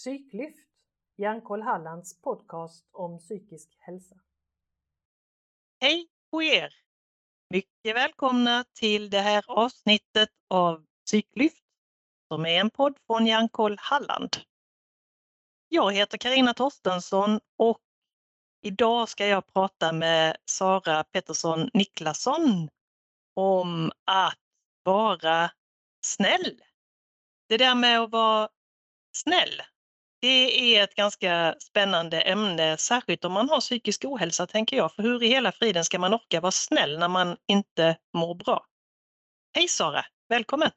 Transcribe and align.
Psyklyft, 0.00 0.66
Hjärnkoll 1.16 1.62
Hallands 1.62 2.20
podcast 2.20 2.88
om 2.92 3.18
psykisk 3.18 3.76
hälsa. 3.78 4.14
Hej 5.80 6.08
på 6.30 6.42
er! 6.42 6.74
Mycket 7.50 7.96
välkomna 7.96 8.64
till 8.72 9.10
det 9.10 9.20
här 9.20 9.44
avsnittet 9.46 10.28
av 10.48 10.86
Psyklyft 11.06 11.64
som 12.28 12.46
är 12.46 12.60
en 12.60 12.70
podd 12.70 12.98
från 13.06 13.26
Hjärnkoll 13.26 13.76
Halland. 13.80 14.36
Jag 15.68 15.92
heter 15.92 16.18
Karina 16.18 16.54
Torstensson 16.54 17.40
och 17.56 17.80
idag 18.62 19.08
ska 19.08 19.26
jag 19.26 19.46
prata 19.46 19.92
med 19.92 20.36
Sara 20.44 21.04
Pettersson 21.04 21.70
Niklasson 21.74 22.68
om 23.34 23.92
att 24.04 24.38
vara 24.82 25.50
snäll. 26.04 26.62
Det 27.48 27.56
där 27.56 27.74
med 27.74 28.00
att 28.00 28.10
vara 28.10 28.48
snäll, 29.12 29.62
det 30.20 30.76
är 30.76 30.84
ett 30.84 30.94
ganska 30.94 31.54
spännande 31.58 32.20
ämne, 32.20 32.76
särskilt 32.76 33.24
om 33.24 33.32
man 33.32 33.48
har 33.48 33.60
psykisk 33.60 34.04
ohälsa 34.04 34.46
tänker 34.46 34.76
jag. 34.76 34.92
För 34.92 35.02
hur 35.02 35.22
i 35.22 35.26
hela 35.26 35.52
friden 35.52 35.84
ska 35.84 35.98
man 35.98 36.14
orka 36.14 36.40
vara 36.40 36.52
snäll 36.52 36.98
när 36.98 37.08
man 37.08 37.36
inte 37.46 37.96
mår 38.14 38.34
bra? 38.34 38.66
Hej 39.54 39.68
Sara, 39.68 40.04
välkommen! 40.28 40.70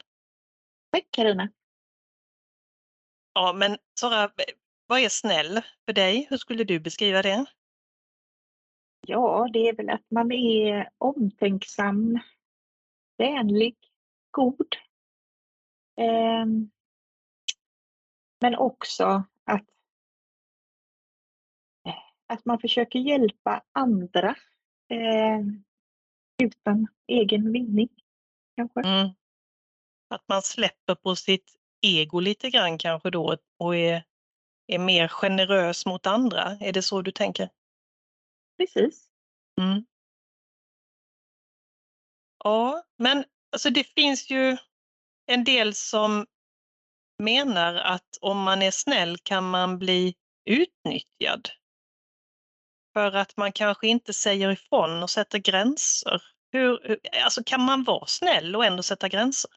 Tack 0.91 1.07
Karina. 1.11 1.49
Ja, 3.33 3.53
men 3.53 3.77
Sara, 3.99 4.31
vad 4.87 4.99
är 4.99 5.09
snäll 5.09 5.61
för 5.85 5.93
dig? 5.93 6.27
Hur 6.29 6.37
skulle 6.37 6.63
du 6.63 6.79
beskriva 6.79 7.21
det? 7.21 7.45
Ja, 9.07 9.49
det 9.53 9.69
är 9.69 9.73
väl 9.73 9.89
att 9.89 10.11
man 10.11 10.31
är 10.31 10.89
omtänksam, 10.97 12.19
vänlig, 13.17 13.75
god. 14.31 14.75
Eh, 15.97 16.45
men 18.41 18.55
också 18.55 19.23
att, 19.45 19.65
att 22.27 22.45
man 22.45 22.59
försöker 22.59 22.99
hjälpa 22.99 23.63
andra 23.71 24.35
eh, 24.89 25.39
utan 26.43 26.87
egen 27.07 27.51
vinning. 27.51 27.89
Kanske. 28.55 28.79
Mm. 28.79 29.09
Att 30.09 30.27
man 30.27 30.41
släpper 30.41 30.95
på 30.95 31.15
sitt 31.15 31.55
ego 31.81 32.19
lite 32.19 32.49
grann 32.49 32.77
kanske 32.77 33.09
då 33.09 33.37
och 33.57 33.75
är, 33.75 34.03
är 34.67 34.79
mer 34.79 35.07
generös 35.07 35.85
mot 35.85 36.07
andra. 36.07 36.57
Är 36.59 36.73
det 36.73 36.81
så 36.81 37.01
du 37.01 37.11
tänker? 37.11 37.49
Precis. 38.57 39.09
Mm. 39.61 39.85
Ja, 42.43 42.83
men 42.97 43.25
alltså 43.51 43.69
det 43.69 43.83
finns 43.83 44.31
ju 44.31 44.57
en 45.25 45.43
del 45.43 45.73
som 45.73 46.25
menar 47.17 47.75
att 47.75 48.17
om 48.21 48.43
man 48.43 48.61
är 48.61 48.71
snäll 48.71 49.17
kan 49.17 49.49
man 49.49 49.79
bli 49.79 50.15
utnyttjad. 50.45 51.49
För 52.93 53.15
att 53.15 53.37
man 53.37 53.51
kanske 53.51 53.87
inte 53.87 54.13
säger 54.13 54.51
ifrån 54.51 55.03
och 55.03 55.09
sätter 55.09 55.39
gränser. 55.39 56.21
Hur, 56.51 56.99
alltså 57.25 57.43
kan 57.45 57.61
man 57.61 57.83
vara 57.83 58.05
snäll 58.05 58.55
och 58.55 58.65
ändå 58.65 58.83
sätta 58.83 59.09
gränser? 59.09 59.51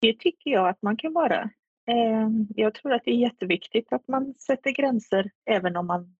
Det 0.00 0.18
tycker 0.18 0.50
jag 0.50 0.68
att 0.68 0.82
man 0.82 0.96
kan 0.96 1.12
vara. 1.12 1.50
Ehm, 1.86 2.46
jag 2.56 2.74
tror 2.74 2.92
att 2.92 3.02
det 3.04 3.10
är 3.10 3.18
jätteviktigt 3.18 3.92
att 3.92 4.08
man 4.08 4.34
sätter 4.34 4.70
gränser 4.70 5.30
även 5.50 5.76
om 5.76 5.86
man 5.86 6.16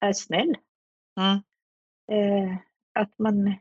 är 0.00 0.12
snäll. 0.12 0.54
Mm. 1.20 1.42
Eh, 2.12 2.56
att 2.92 3.18
man 3.18 3.54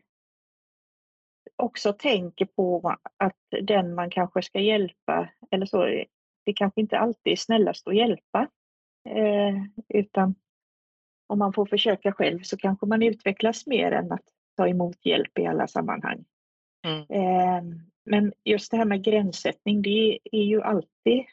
också 1.59 1.93
tänker 1.93 2.45
på 2.45 2.95
att 3.17 3.38
den 3.61 3.95
man 3.95 4.09
kanske 4.09 4.41
ska 4.41 4.59
hjälpa, 4.59 5.30
eller 5.52 5.65
så, 5.65 5.86
det 6.45 6.53
kanske 6.55 6.81
inte 6.81 6.99
alltid 6.99 7.33
är 7.33 7.37
snällast 7.37 7.87
att 7.87 7.95
hjälpa. 7.95 8.47
Eh, 9.09 9.55
utan 9.89 10.36
om 11.27 11.39
man 11.39 11.53
får 11.53 11.65
försöka 11.65 12.11
själv 12.11 12.42
så 12.42 12.58
kanske 12.58 12.86
man 12.86 13.03
utvecklas 13.03 13.67
mer 13.67 13.92
än 13.92 14.11
att 14.11 14.25
ta 14.58 14.67
emot 14.67 15.05
hjälp 15.05 15.39
i 15.39 15.45
alla 15.45 15.67
sammanhang. 15.67 16.25
Mm. 16.87 17.05
Eh, 17.09 17.77
men 18.05 18.33
just 18.43 18.71
det 18.71 18.77
här 18.77 18.86
med 18.86 19.03
gränssättning, 19.03 19.81
det 19.81 20.20
är 20.31 20.43
ju 20.43 20.61
alltid 20.61 21.26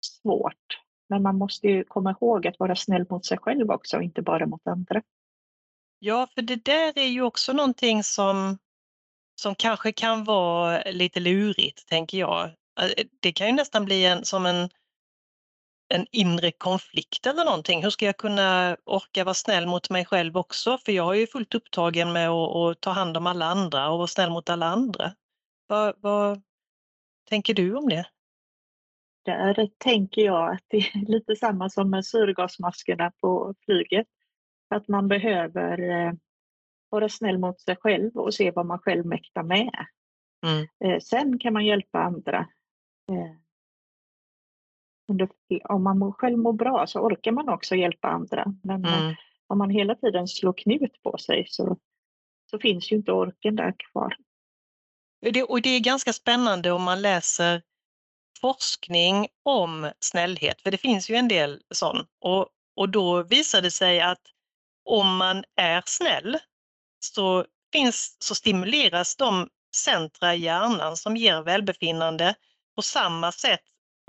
svårt. 0.00 0.80
Men 1.08 1.22
man 1.22 1.38
måste 1.38 1.66
ju 1.66 1.84
komma 1.84 2.10
ihåg 2.10 2.46
att 2.46 2.58
vara 2.58 2.76
snäll 2.76 3.06
mot 3.10 3.26
sig 3.26 3.38
själv 3.38 3.70
också, 3.70 4.00
inte 4.00 4.22
bara 4.22 4.46
mot 4.46 4.66
andra. 4.66 5.02
Ja, 5.98 6.28
för 6.34 6.42
det 6.42 6.64
där 6.64 6.98
är 6.98 7.06
ju 7.06 7.22
också 7.22 7.52
någonting 7.52 8.02
som, 8.02 8.58
som 9.34 9.54
kanske 9.54 9.92
kan 9.92 10.24
vara 10.24 10.82
lite 10.82 11.20
lurigt, 11.20 11.88
tänker 11.88 12.18
jag. 12.18 12.44
Eh, 12.80 12.84
eh, 12.84 13.04
det 13.20 13.32
kan 13.32 13.46
ju 13.46 13.52
nästan 13.52 13.84
bli 13.84 14.06
en, 14.06 14.24
som 14.24 14.46
en, 14.46 14.68
en 15.94 16.06
inre 16.12 16.52
konflikt 16.52 17.26
eller 17.26 17.44
någonting. 17.44 17.82
Hur 17.82 17.90
ska 17.90 18.06
jag 18.06 18.16
kunna 18.16 18.76
orka 18.84 19.24
vara 19.24 19.34
snäll 19.34 19.66
mot 19.66 19.90
mig 19.90 20.04
själv 20.04 20.36
också? 20.36 20.78
För 20.78 20.92
jag 20.92 21.14
är 21.14 21.20
ju 21.20 21.26
fullt 21.26 21.54
upptagen 21.54 22.12
med 22.12 22.28
att, 22.28 22.56
att 22.56 22.80
ta 22.80 22.90
hand 22.90 23.16
om 23.16 23.26
alla 23.26 23.46
andra 23.46 23.90
och 23.90 23.98
vara 23.98 24.06
snäll 24.06 24.30
mot 24.30 24.50
alla 24.50 24.66
andra. 24.66 25.12
Vad, 25.66 25.94
vad 25.98 26.42
tänker 27.28 27.54
du 27.54 27.74
om 27.74 27.88
det? 27.88 28.06
Där 29.24 29.68
tänker 29.78 30.22
jag 30.22 30.54
att 30.54 30.64
det 30.68 30.76
är 30.76 31.06
lite 31.08 31.36
samma 31.36 31.70
som 31.70 31.90
med 31.90 32.06
syrgasmaskerna 32.06 33.12
på 33.20 33.54
flyget. 33.64 34.06
Att 34.70 34.88
man 34.88 35.08
behöver 35.08 35.90
eh, 35.90 36.12
vara 36.94 37.08
snäll 37.08 37.38
mot 37.38 37.60
sig 37.60 37.76
själv 37.76 38.16
och 38.16 38.34
se 38.34 38.50
vad 38.50 38.66
man 38.66 38.78
själv 38.78 39.06
mäktar 39.06 39.42
med. 39.42 39.86
Mm. 40.46 40.66
Eh, 40.84 41.00
sen 41.00 41.38
kan 41.38 41.52
man 41.52 41.66
hjälpa 41.66 41.98
andra. 41.98 42.48
Eh, 43.12 43.30
om 45.68 45.82
man 45.84 46.12
själv 46.12 46.38
mår 46.38 46.52
bra 46.52 46.86
så 46.86 47.00
orkar 47.00 47.32
man 47.32 47.48
också 47.48 47.74
hjälpa 47.74 48.08
andra. 48.08 48.54
Men 48.62 48.84
Mm. 48.84 49.14
om 49.46 49.58
man 49.58 49.70
hela 49.70 49.94
tiden 49.94 50.28
slår 50.28 50.52
knut 50.52 51.02
på 51.02 51.18
sig 51.18 51.46
så, 51.48 51.78
så 52.50 52.58
finns 52.58 52.92
ju 52.92 52.96
inte 52.96 53.12
orken 53.12 53.56
där 53.56 53.74
kvar. 53.78 54.16
Det, 55.20 55.42
och 55.42 55.62
det 55.62 55.68
är 55.70 55.80
ganska 55.80 56.12
spännande 56.12 56.70
om 56.70 56.82
man 56.82 57.02
läser 57.02 57.62
forskning 58.40 59.28
om 59.42 59.90
snällhet, 60.00 60.60
för 60.60 60.70
det 60.70 60.76
finns 60.78 61.10
ju 61.10 61.14
en 61.14 61.28
del 61.28 61.62
sån. 61.70 62.06
Och, 62.20 62.48
och 62.76 62.88
då 62.88 63.22
visar 63.22 63.62
det 63.62 63.70
sig 63.70 64.00
att 64.00 64.20
om 64.84 65.16
man 65.16 65.44
är 65.56 65.82
snäll 65.86 66.38
så, 67.04 67.44
finns, 67.72 68.16
så 68.18 68.34
stimuleras 68.34 69.16
de 69.16 69.48
centra 69.76 70.34
i 70.34 70.38
hjärnan 70.38 70.96
som 70.96 71.16
ger 71.16 71.42
välbefinnande 71.42 72.34
på 72.76 72.82
samma 72.82 73.32
sätt, 73.32 73.60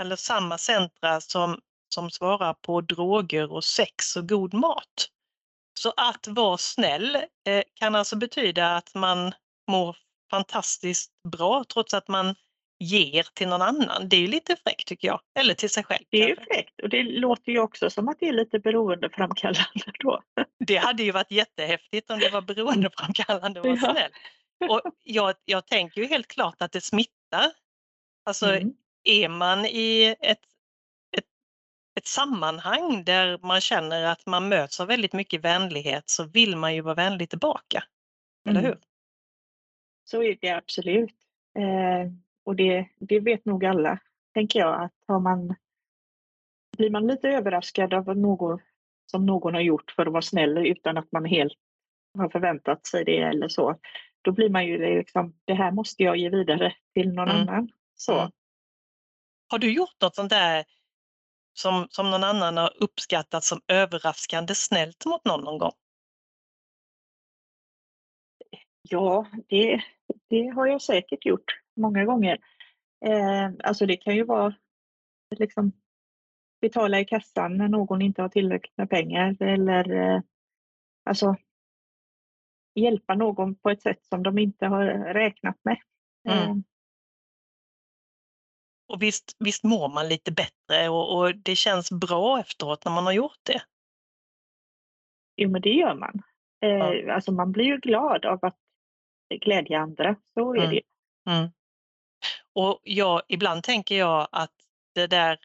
eller 0.01 0.15
samma 0.15 0.57
centra 0.57 1.21
som, 1.21 1.59
som 1.89 2.11
svarar 2.11 2.53
på 2.53 2.81
droger 2.81 3.51
och 3.51 3.63
sex 3.63 4.15
och 4.15 4.29
god 4.29 4.53
mat. 4.53 5.09
Så 5.79 5.93
att 5.97 6.27
vara 6.27 6.57
snäll 6.57 7.15
eh, 7.47 7.63
kan 7.73 7.95
alltså 7.95 8.15
betyda 8.15 8.75
att 8.75 8.95
man 8.95 9.33
mår 9.67 9.97
fantastiskt 10.31 11.11
bra 11.31 11.63
trots 11.73 11.93
att 11.93 12.07
man 12.07 12.35
ger 12.85 13.23
till 13.33 13.47
någon 13.47 13.61
annan. 13.61 14.09
Det 14.09 14.15
är 14.15 14.19
ju 14.21 14.27
lite 14.27 14.55
fräckt 14.55 14.87
tycker 14.87 15.07
jag. 15.07 15.21
Eller 15.39 15.53
till 15.53 15.69
sig 15.69 15.83
själv. 15.83 16.03
Det 16.09 16.23
är 16.23 16.27
ju 16.27 16.35
fräckt 16.35 16.81
och 16.81 16.89
det 16.89 17.03
låter 17.03 17.51
ju 17.51 17.59
också 17.59 17.89
som 17.89 18.07
att 18.09 18.19
det 18.19 18.27
är 18.27 18.33
lite 18.33 18.59
beroendeframkallande 18.59 19.91
då. 19.99 20.21
Det 20.65 20.77
hade 20.77 21.03
ju 21.03 21.11
varit 21.11 21.31
jättehäftigt 21.31 22.09
om 22.11 22.19
det 22.19 22.29
var 22.29 22.41
beroendeframkallande 22.41 23.61
vara 23.61 23.77
Ja. 23.81 23.91
snäll. 23.93 24.11
Och 24.69 24.81
jag, 25.03 25.35
jag 25.45 25.67
tänker 25.67 26.01
ju 26.01 26.07
helt 26.07 26.27
klart 26.27 26.61
att 26.61 26.71
det 26.71 26.81
smittar. 26.81 27.51
Alltså 28.25 28.45
Mm. 28.55 28.73
är 29.03 29.29
man 29.29 29.65
i 29.65 30.15
ett, 30.19 30.39
ett, 31.17 31.25
ett 31.99 32.07
sammanhang 32.07 33.03
där 33.03 33.37
man 33.37 33.61
känner 33.61 34.05
att 34.05 34.25
man 34.25 34.47
möts 34.49 34.79
av 34.79 34.87
väldigt 34.87 35.13
mycket 35.13 35.41
vänlighet 35.41 36.09
så 36.09 36.23
vill 36.23 36.55
man 36.57 36.75
ju 36.75 36.81
vara 36.81 36.95
vänlig 36.95 37.29
tillbaka. 37.29 37.83
Eller 38.49 38.59
Mm. 38.59 38.71
hur? 38.71 38.79
Så 40.03 40.23
är 40.23 40.37
det 40.41 40.49
absolut. 40.49 41.15
Eh, 41.57 42.11
och 42.45 42.55
det, 42.55 42.87
det 42.99 43.19
vet 43.19 43.45
nog 43.45 43.65
alla, 43.65 43.99
tänker 44.33 44.59
jag, 44.59 44.83
att 44.83 44.93
har 45.07 45.19
man, 45.19 45.55
blir 46.77 46.89
man 46.89 47.07
lite 47.07 47.29
överraskad 47.29 47.93
av 47.93 48.17
något 48.17 48.61
som 49.11 49.25
någon 49.25 49.53
har 49.53 49.61
gjort 49.61 49.91
för 49.91 50.05
att 50.05 50.11
vara 50.11 50.21
snäll 50.21 50.57
utan 50.57 50.97
att 50.97 51.11
man 51.11 51.25
helt 51.25 51.53
har 52.17 52.29
förväntat 52.29 52.85
sig 52.87 53.05
det 53.05 53.17
eller 53.17 53.47
så, 53.47 53.79
då 54.21 54.31
blir 54.31 54.49
man 54.49 54.65
ju 54.65 54.97
liksom, 54.97 55.33
det 55.45 55.53
här 55.53 55.71
måste 55.71 56.03
jag 56.03 56.17
ge 56.17 56.29
vidare 56.29 56.75
till 56.93 57.13
någon 57.13 57.29
Mm. 57.29 57.41
annan. 57.41 57.71
Så. 57.95 58.19
Mm. 58.19 58.31
Har 59.47 59.59
du 59.59 59.73
gjort 59.73 60.01
något 60.01 60.15
sånt 60.15 60.29
där 60.29 60.65
som, 61.53 61.87
som 61.89 62.11
någon 62.11 62.23
annan 62.23 62.57
har 62.57 62.73
uppskattat 62.83 63.43
som 63.43 63.61
överraskande 63.67 64.55
snällt 64.55 65.05
mot 65.05 65.25
någon 65.25 65.43
någon 65.43 65.57
gång? 65.57 65.73
Ja, 68.81 69.27
det, 69.47 69.83
det 70.29 70.47
har 70.47 70.67
jag 70.67 70.81
säkert 70.81 71.25
gjort 71.25 71.64
många 71.75 72.05
gånger. 72.05 72.37
Eh, 73.05 73.51
alltså 73.63 73.85
det 73.85 73.97
kan 73.97 74.15
ju 74.15 74.23
vara 74.23 74.55
liksom 75.35 75.71
betala 76.61 76.99
i 76.99 77.05
kassan 77.05 77.57
när 77.57 77.67
någon 77.67 78.01
inte 78.01 78.21
har 78.21 78.29
tillräckligt 78.29 78.77
med 78.77 78.89
pengar 78.89 79.37
eller 79.41 79.91
eh, 79.91 80.21
alltså 81.09 81.35
hjälpa 82.75 83.15
någon 83.15 83.55
på 83.55 83.69
ett 83.69 83.81
sätt 83.81 84.05
som 84.05 84.23
de 84.23 84.37
inte 84.37 84.65
har 84.65 84.85
räknat 85.13 85.57
med. 85.63 85.77
Mm. 86.29 86.49
Eh, 86.49 86.55
och 88.87 89.01
visst, 89.01 89.35
visst 89.39 89.63
mår 89.63 89.89
man 89.89 90.07
lite 90.07 90.31
bättre 90.31 90.89
och, 90.89 91.17
och 91.17 91.35
det 91.35 91.55
känns 91.55 91.91
bra 91.91 92.39
efteråt 92.39 92.85
när 92.85 92.91
man 92.91 93.05
har 93.05 93.13
gjort 93.13 93.39
det. 93.43 93.61
Jo, 95.35 95.49
men 95.49 95.61
det 95.61 95.69
gör 95.69 95.95
man. 95.95 96.21
Eh, 96.61 96.69
Ja. 96.69 97.13
Alltså 97.13 97.31
man 97.31 97.51
blir 97.51 97.65
ju 97.65 97.77
glad 97.77 98.25
av 98.25 98.45
att 98.45 98.57
glädja 99.41 99.79
andra, 99.79 100.15
så 100.33 100.53
är 100.53 100.57
Mm. 100.57 100.69
det 100.69 100.75
ju. 100.75 100.81
Mm. 101.29 101.51
Och 102.53 102.79
jag, 102.83 103.21
ibland 103.27 103.63
tänker 103.63 103.97
jag 103.97 104.27
att 104.31 104.51
det 104.95 105.07
där, 105.07 105.37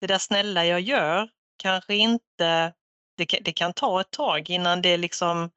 det 0.00 0.06
där 0.06 0.18
snälla 0.18 0.66
jag 0.66 0.80
gör 0.80 1.28
kanske 1.56 1.94
inte, 1.94 2.72
det, 3.16 3.26
kan- 3.26 3.42
det 3.42 3.52
kan 3.52 3.72
ta 3.72 4.00
ett 4.00 4.10
tag 4.10 4.50
innan 4.50 4.82
det 4.82 4.96
liksom 4.96 5.50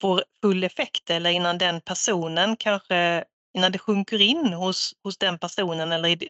får 0.00 0.24
full 0.42 0.64
effekt 0.64 1.10
eller 1.10 1.30
innan 1.30 1.58
den 1.58 1.80
personen 1.80 2.56
kanske, 2.56 3.24
innan 3.54 3.72
det 3.72 3.78
sjunker 3.78 4.20
in 4.20 4.52
hos, 4.52 4.92
hos 5.02 5.18
den 5.18 5.38
personen 5.38 5.92
eller 5.92 6.08
i, 6.08 6.28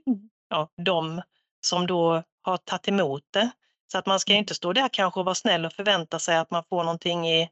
ja, 0.48 0.68
de 0.84 1.22
som 1.60 1.86
då 1.86 2.22
har 2.42 2.56
tagit 2.56 2.88
emot 2.88 3.22
det. 3.30 3.50
Så 3.92 3.98
att 3.98 4.06
man 4.06 4.20
ska 4.20 4.32
ju 4.32 4.38
inte 4.38 4.54
stå 4.54 4.72
där 4.72 4.88
kanske 4.92 5.20
och 5.20 5.26
vara 5.26 5.34
snäll 5.34 5.64
och 5.66 5.72
förvänta 5.72 6.18
sig 6.18 6.36
att 6.36 6.50
man 6.50 6.64
får 6.68 6.84
någonting 6.84 7.28
i, 7.28 7.50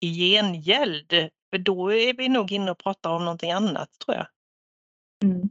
i 0.00 0.08
gengäld. 0.30 1.10
För 1.50 1.58
då 1.58 1.92
är 1.92 2.14
vi 2.14 2.28
nog 2.28 2.52
inne 2.52 2.70
och 2.70 2.78
pratar 2.78 3.10
om 3.10 3.24
någonting 3.24 3.52
annat 3.52 3.88
tror 4.04 4.16
jag. 4.16 4.26
Mm. 5.24 5.48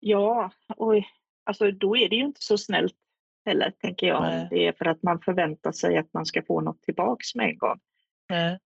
Ja, 0.00 0.52
och 0.76 0.94
alltså 1.44 1.70
då 1.70 1.96
är 1.96 2.08
det 2.08 2.16
ju 2.16 2.24
inte 2.24 2.44
så 2.44 2.58
snällt 2.58 2.96
heller, 3.44 3.70
tänker 3.70 4.06
jag. 4.06 4.22
Nej. 4.22 4.46
Det 4.50 4.66
är 4.66 4.72
för 4.72 4.84
att 4.84 5.02
man 5.02 5.20
förväntar 5.20 5.72
sig 5.72 5.96
att 5.98 6.12
man 6.12 6.26
ska 6.26 6.42
få 6.42 6.60
något 6.60 6.82
tillbaks 6.82 7.34
med 7.34 7.48
en 7.48 7.58
gång. 7.58 7.80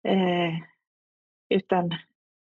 Eh, 0.08 0.54
utan 1.50 1.96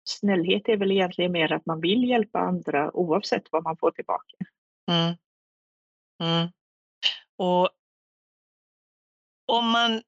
snällhet 0.04 0.68
är 0.68 0.76
väl 0.76 0.92
egentligen 0.92 1.32
mer 1.32 1.52
att 1.52 1.66
man 1.66 1.80
vill 1.80 2.04
hjälpa 2.04 2.38
andra 2.38 2.96
oavsett 2.96 3.44
vad 3.50 3.62
man 3.62 3.76
får 3.76 3.90
tillbaka. 3.90 4.36
Mm. 4.90 5.16
Mm. 6.22 6.48
Och 7.36 7.70
om 9.46 9.70
man, 9.70 10.02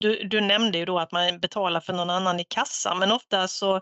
du, 0.00 0.28
du 0.28 0.40
nämnde 0.40 0.78
ju 0.78 0.84
då 0.84 0.98
att 0.98 1.12
man 1.12 1.40
betalar 1.40 1.80
för 1.80 1.92
någon 1.92 2.10
annan 2.10 2.40
i 2.40 2.44
kassan, 2.44 2.98
men 2.98 3.12
ofta 3.12 3.48
så, 3.48 3.80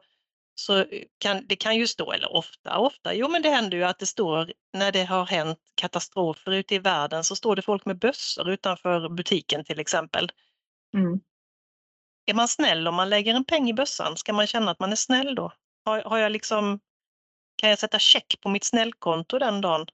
så 0.54 0.86
kan 1.18 1.46
det 1.46 1.56
kan 1.56 1.76
ju 1.76 1.86
stå, 1.86 2.12
eller 2.12 2.32
ofta, 2.32 2.78
ofta, 2.78 3.14
jo 3.14 3.28
men 3.28 3.42
det 3.42 3.50
händer 3.50 3.76
ju 3.76 3.84
att 3.84 3.98
det 3.98 4.06
står 4.06 4.52
när 4.72 4.92
det 4.92 5.04
har 5.04 5.26
hänt 5.26 5.58
katastrofer 5.74 6.52
ute 6.52 6.74
i 6.74 6.78
världen 6.78 7.24
så 7.24 7.36
står 7.36 7.56
det 7.56 7.62
folk 7.62 7.84
med 7.84 7.98
bössor 7.98 8.50
utanför 8.50 9.08
butiken 9.08 9.64
till 9.64 9.80
exempel. 9.80 10.32
Mm. 10.96 11.20
Är 12.26 12.34
man 12.34 12.48
snäll 12.48 12.88
om 12.88 12.94
man 12.94 13.10
lägger 13.10 13.34
en 13.34 13.44
peng 13.44 13.70
i 13.70 13.74
bössan? 13.74 14.16
Ska 14.16 14.32
man 14.32 14.46
känna 14.46 14.70
att 14.70 14.80
man 14.80 14.92
är 14.92 14.96
snäll 14.96 15.34
då? 15.34 15.52
Har, 15.84 16.02
har 16.02 16.18
jag 16.18 16.32
liksom, 16.32 16.80
kan 17.56 17.70
jag 17.70 17.78
sätta 17.78 17.98
check 17.98 18.40
på 18.40 18.48
mitt 18.48 18.64
snällkonto 18.64 19.38
den 19.38 19.60
dagen? 19.60 19.86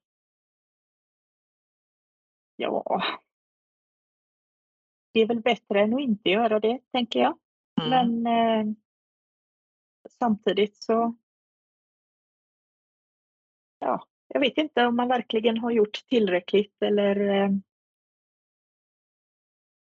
Ja, 2.56 3.02
det 5.12 5.20
är 5.20 5.26
väl 5.26 5.40
bättre 5.40 5.80
än 5.80 5.94
att 5.94 6.00
inte 6.00 6.30
göra 6.30 6.60
det, 6.60 6.78
tänker 6.92 7.20
jag. 7.20 7.38
Mm. 7.80 7.90
Men 7.90 8.26
eh, 8.26 8.74
samtidigt 10.20 10.82
så... 10.82 11.16
Ja, 13.78 14.06
jag 14.28 14.40
vet 14.40 14.58
inte 14.58 14.86
om 14.86 14.96
man 14.96 15.08
verkligen 15.08 15.58
har 15.58 15.70
gjort 15.70 16.06
tillräckligt 16.08 16.82
eller 16.82 17.28
eh, 17.28 17.50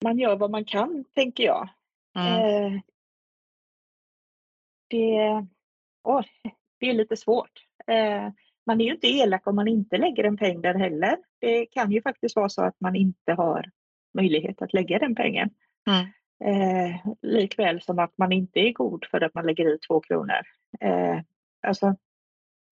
man 0.05 0.19
gör 0.19 0.37
vad 0.37 0.51
man 0.51 0.65
kan, 0.65 1.05
tänker 1.15 1.45
jag. 1.45 1.69
Mm. 2.17 2.75
Eh, 2.75 2.81
det, 4.89 5.47
åh, 6.03 6.25
det 6.81 6.87
är 6.87 6.95
lite 6.95 7.17
svårt. 7.17 7.67
Eh, 7.87 8.29
man 8.67 8.81
är 8.81 8.85
ju 8.85 8.93
inte 8.93 9.09
elak 9.09 9.47
om 9.47 9.57
man 9.57 9.69
inte 9.69 9.99
lägger 9.99 10.25
en 10.25 10.37
peng 10.37 10.61
där 10.61 10.75
heller. 10.75 11.19
Det 11.39 11.67
kan 11.67 11.93
ju 11.93 12.03
faktiskt 12.03 12.37
vara 12.37 12.49
så 12.49 12.63
att 12.63 12.81
man 12.81 12.97
inte 12.97 13.33
har 13.33 13.71
möjlighet 14.15 14.63
att 14.63 14.73
lägga 14.73 14.99
den 14.99 15.15
pengen. 15.15 15.51
Mm. 15.91 16.07
Eh, 16.45 16.97
likväl 17.23 17.83
som 17.83 17.99
att 17.99 18.19
man 18.19 18.33
inte 18.33 18.61
är 18.61 18.73
god 18.73 19.05
för 19.11 19.21
att 19.21 19.35
man 19.35 19.47
lägger 19.47 19.75
i 19.75 19.79
två 19.79 20.01
kronor. 20.01 20.41
Eh, 20.81 21.21
alltså, 21.67 21.97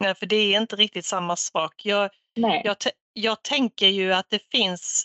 Nej, 0.00 0.14
för 0.14 0.26
det 0.26 0.36
är 0.36 0.60
inte 0.60 0.76
riktigt 0.76 1.04
samma 1.06 1.36
sak. 1.36 1.86
Jag, 1.86 2.10
nej. 2.36 2.62
jag, 2.64 2.76
jag 3.12 3.42
tänker 3.42 3.86
ju 3.86 4.12
att 4.12 4.30
det 4.30 4.50
finns 4.50 5.04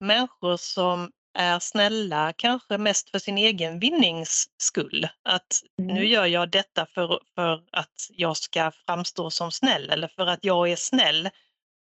människor 0.00 0.56
som 0.56 1.10
är 1.38 1.58
snälla, 1.58 2.32
kanske 2.36 2.78
mest 2.78 3.10
för 3.10 3.18
sin 3.18 3.38
egen 3.38 3.78
vinnings 3.80 4.46
skull. 4.56 5.08
Att 5.22 5.62
Mm. 5.78 5.94
nu 5.94 6.06
gör 6.06 6.26
jag 6.26 6.50
detta 6.50 6.86
för, 6.86 7.20
för 7.34 7.64
att 7.72 7.94
jag 8.10 8.36
ska 8.36 8.70
framstå 8.86 9.30
som 9.30 9.50
snäll 9.50 9.90
eller 9.90 10.08
för 10.08 10.26
att 10.26 10.44
jag 10.44 10.70
är 10.70 10.76
snäll. 10.76 11.28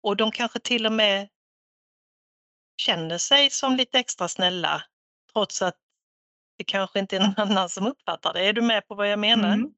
Och 0.03 0.17
de 0.17 0.31
kanske 0.31 0.59
till 0.59 0.87
och 0.87 0.93
med 0.93 1.29
känner 2.83 3.19
sig 3.19 3.51
som 3.51 3.77
lite 3.77 3.99
extra 3.99 4.29
snälla 4.29 4.83
trots 5.33 5.63
att 5.63 5.77
det 6.59 6.65
kanske 6.65 6.99
inte 6.99 7.17
är 7.17 7.21
någon 7.21 7.35
annan 7.51 7.69
som 7.69 7.87
uppfattar 7.87 8.33
det. 8.33 8.49
Är 8.49 8.53
du 8.53 8.63
med 8.63 8.89
på 8.89 8.95
vad 8.95 9.11
jag 9.11 9.19
menar? 9.19 9.55
Mm. 9.55 9.75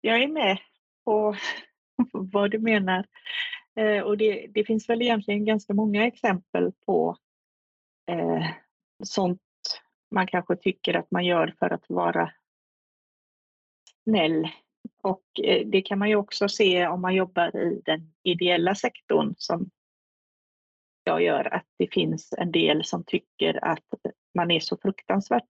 Jag 0.00 0.22
är 0.22 0.28
med 0.28 0.58
på 1.04 1.36
vad 2.12 2.50
du 2.50 2.58
menar. 2.58 3.06
Eh, 3.76 4.00
och 4.00 4.16
det, 4.16 4.46
det 4.46 4.64
finns 4.64 4.88
väl 4.88 5.02
egentligen 5.02 5.44
ganska 5.44 5.74
många 5.74 6.06
exempel 6.06 6.72
på 6.86 7.16
eh, 8.10 8.46
sånt 9.04 9.40
man 10.10 10.26
kanske 10.26 10.56
tycker 10.56 10.94
att 10.94 11.10
man 11.10 11.24
gör 11.24 11.54
för 11.58 11.70
att 11.70 11.84
vara 11.88 12.32
snäll. 14.02 14.48
Och 15.02 15.24
eh, 15.44 15.66
det 15.66 15.82
kan 15.82 15.98
man 15.98 16.08
ju 16.08 16.16
också 16.16 16.48
se 16.48 16.86
om 16.86 17.00
man 17.00 17.14
jobbar 17.14 17.56
i 17.56 17.82
den 17.84 18.14
ideella 18.22 18.74
sektorn 18.74 19.34
som 19.38 19.70
jag 21.04 21.22
gör, 21.22 21.54
att 21.54 21.66
det 21.78 21.92
finns 21.92 22.34
en 22.38 22.52
del 22.52 22.84
som 22.84 23.04
tycker 23.04 23.64
att 23.64 23.84
man 24.36 24.50
är 24.50 24.60
så 24.60 24.76
fruktansvärt 24.76 25.44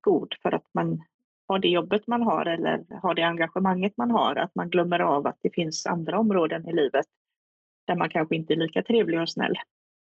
god 0.00 0.34
för 0.42 0.52
att 0.54 0.66
man 0.72 1.04
har 1.48 1.58
det 1.58 1.68
jobbet 1.68 2.06
man 2.06 2.22
har 2.22 2.46
eller 2.46 2.84
har 3.02 3.14
det 3.14 3.22
engagemanget 3.22 3.96
man 3.96 4.10
har, 4.10 4.36
att 4.36 4.54
man 4.54 4.70
glömmer 4.70 5.00
av 5.00 5.26
att 5.26 5.38
det 5.42 5.50
finns 5.54 5.86
andra 5.86 6.18
områden 6.18 6.68
i 6.68 6.72
livet 6.72 7.06
där 7.86 7.96
man 7.96 8.10
kanske 8.10 8.36
inte 8.36 8.52
är 8.52 8.56
lika 8.56 8.82
trevlig 8.82 9.20
och 9.20 9.30
snäll. 9.30 9.54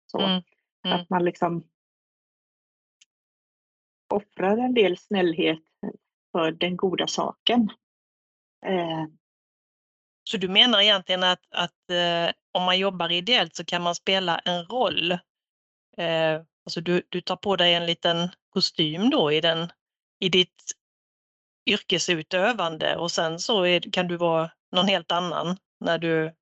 Så 0.06 0.18
Mm. 0.18 0.42
Mm. 0.84 1.00
att 1.00 1.10
man 1.10 1.24
liksom 1.24 1.62
offrar 4.08 4.56
en 4.56 4.74
del 4.74 4.96
snällhet 4.98 5.62
för 6.32 6.52
den 6.52 6.76
goda 6.76 7.06
saken. 7.06 7.70
Eh, 8.66 9.04
Så 10.24 10.36
du 10.36 10.48
menar 10.48 10.80
egentligen 10.80 11.22
att, 11.22 11.42
att 11.50 11.90
eh, 11.90 12.34
om 12.52 12.62
man 12.62 12.78
jobbar 12.78 13.12
ideellt 13.12 13.56
så 13.56 13.64
kan 13.64 13.82
man 13.82 13.94
spela 13.94 14.38
en 14.38 14.64
roll? 14.64 15.12
Eh, 15.96 16.42
alltså 16.64 16.80
du, 16.80 17.02
du 17.08 17.20
tar 17.20 17.36
på 17.36 17.56
dig 17.56 17.74
en 17.74 17.86
liten 17.86 18.28
kostym 18.50 19.10
då 19.10 19.32
i, 19.32 19.40
den, 19.40 19.68
i 20.18 20.28
ditt 20.28 20.62
yrkesutövande 21.70 22.96
och 22.96 23.10
sen 23.10 23.38
så 23.38 23.66
är, 23.66 23.80
kan 23.80 24.08
du 24.08 24.16
vara 24.16 24.50
någon 24.72 24.88
helt 24.88 25.12
annan 25.12 25.56
när 25.80 25.98
du 25.98 26.34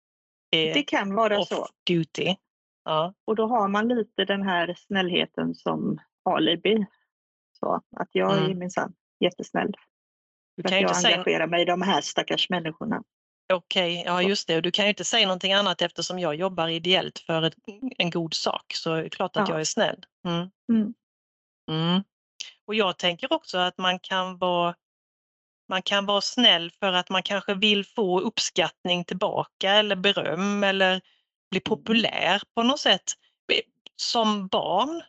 är 0.50 0.75
det 0.75 0.83
kan 0.83 1.15
vara 1.15 1.45
så. 1.45 1.62
off 1.62 1.69
duty. 1.87 2.35
Ja. 2.85 3.15
Och 3.25 3.37
då 3.37 3.47
har 3.47 3.69
man 3.69 3.89
lite 3.89 4.25
den 4.25 4.43
här 4.43 4.75
snällheten 4.79 5.55
som 5.55 5.99
alibi. 6.25 6.87
Så 7.53 7.83
att 7.97 8.09
jag 8.12 8.39
är 8.39 8.45
Mm. 8.45 8.59
minsann 8.59 8.93
jättesnäll. 9.21 9.75
Du 10.57 10.62
kan 10.62 10.73
att 10.73 10.81
jag 10.81 10.91
inte 10.91 10.95
säga 11.00 11.15
engagerar 11.15 11.47
mig 11.47 11.62
i 11.62 11.65
de 11.65 11.83
här 11.83 12.00
stackars 12.00 12.50
människorna. 12.50 13.03
Okej, 13.52 14.02
ja 14.07 14.23
just 14.23 14.49
det. 14.49 14.57
Och 14.57 14.62
du 14.62 14.71
kan 14.71 14.85
ju 14.85 14.88
inte 14.88 15.04
säga 15.04 15.26
någonting 15.26 15.52
annat 15.52 15.83
eftersom 15.83 16.19
jag 16.19 16.35
jobbar 16.35 16.69
ideellt 16.69 17.19
för 17.19 17.42
ett, 17.42 17.54
en 17.99 18.11
god 18.11 18.35
sak. 18.35 18.73
Så 18.75 18.95
är 18.95 19.02
det 19.02 19.11
klart 19.11 19.37
att 19.37 19.49
Ja. 19.49 19.54
jag 19.54 19.61
är 19.61 19.64
snäll. 19.64 20.04
Mm. 20.26 20.50
Mm. 20.73 20.95
Mm. 21.71 22.02
Och 22.66 22.75
jag 22.75 22.99
tänker 22.99 23.33
också 23.33 23.59
att 23.59 23.78
man 23.78 23.99
kan 23.99 24.38
vara 24.38 24.75
man 25.69 25.83
kan 25.83 26.07
vara 26.07 26.21
snäll 26.21 26.71
för 26.71 26.92
att 26.92 27.11
man 27.11 27.23
kanske 27.23 27.54
vill 27.54 27.87
få 27.87 28.21
uppskattning 28.21 29.04
tillbaka 29.04 29.73
eller 29.73 29.97
beröm 29.97 30.64
eller 30.64 31.00
bli 31.50 31.61
populär 31.61 32.42
på 32.54 32.62
något 32.62 32.80
sätt. 32.80 33.12
Som 33.97 34.49
barn 34.49 35.02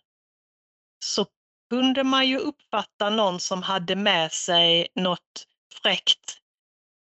så 1.04 1.26
kunde 1.70 2.04
man 2.04 2.28
ju 2.28 2.38
uppfatta 2.38 3.10
någon 3.10 3.40
som 3.40 3.64
hade 3.64 3.96
med 3.96 4.32
sig 4.32 4.88
något 4.96 5.48
fräckt 5.82 6.41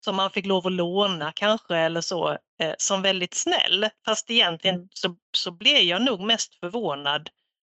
som 0.10 0.16
man 0.16 0.32
fick 0.32 0.46
lov 0.46 0.68
att 0.68 0.74
låna 0.74 1.32
kanske 1.32 1.78
eller 1.78 2.02
så, 2.02 2.30
eh, 2.60 2.74
som 2.78 3.02
väldigt 3.02 3.34
snäll. 3.34 3.90
Fast 4.06 4.30
egentligen 4.30 4.76
Mm. 4.76 4.90
så, 4.94 5.16
så 5.38 5.52
blev 5.52 5.78
jag 5.78 6.02
nog 6.02 6.22
mest 6.22 6.56
förvånad 6.56 7.30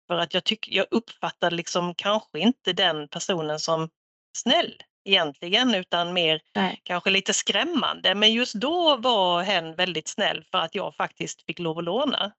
för 0.08 0.18
att 0.18 0.34
jag, 0.34 0.44
tyck, 0.44 0.68
jag 0.72 0.88
uppfattade 0.92 1.56
liksom 1.56 1.96
kanske 1.96 2.40
inte 2.40 2.74
den 2.74 3.08
personen 3.08 3.60
som 3.60 3.90
snäll 4.38 4.84
egentligen 5.06 5.76
utan 5.76 6.14
mer 6.14 6.42
Nej. 6.56 6.82
kanske 6.84 7.10
lite 7.10 7.34
skrämmande. 7.34 8.16
Men 8.16 8.34
just 8.34 8.54
då 8.54 8.98
var 8.98 9.44
hen 9.44 9.76
väldigt 9.76 10.08
snäll 10.08 10.44
för 10.52 10.58
att 10.58 10.76
jag 10.76 10.96
faktiskt 10.96 11.46
fick 11.46 11.60
lov 11.60 11.78
att 11.78 11.84
låna. 11.84 12.32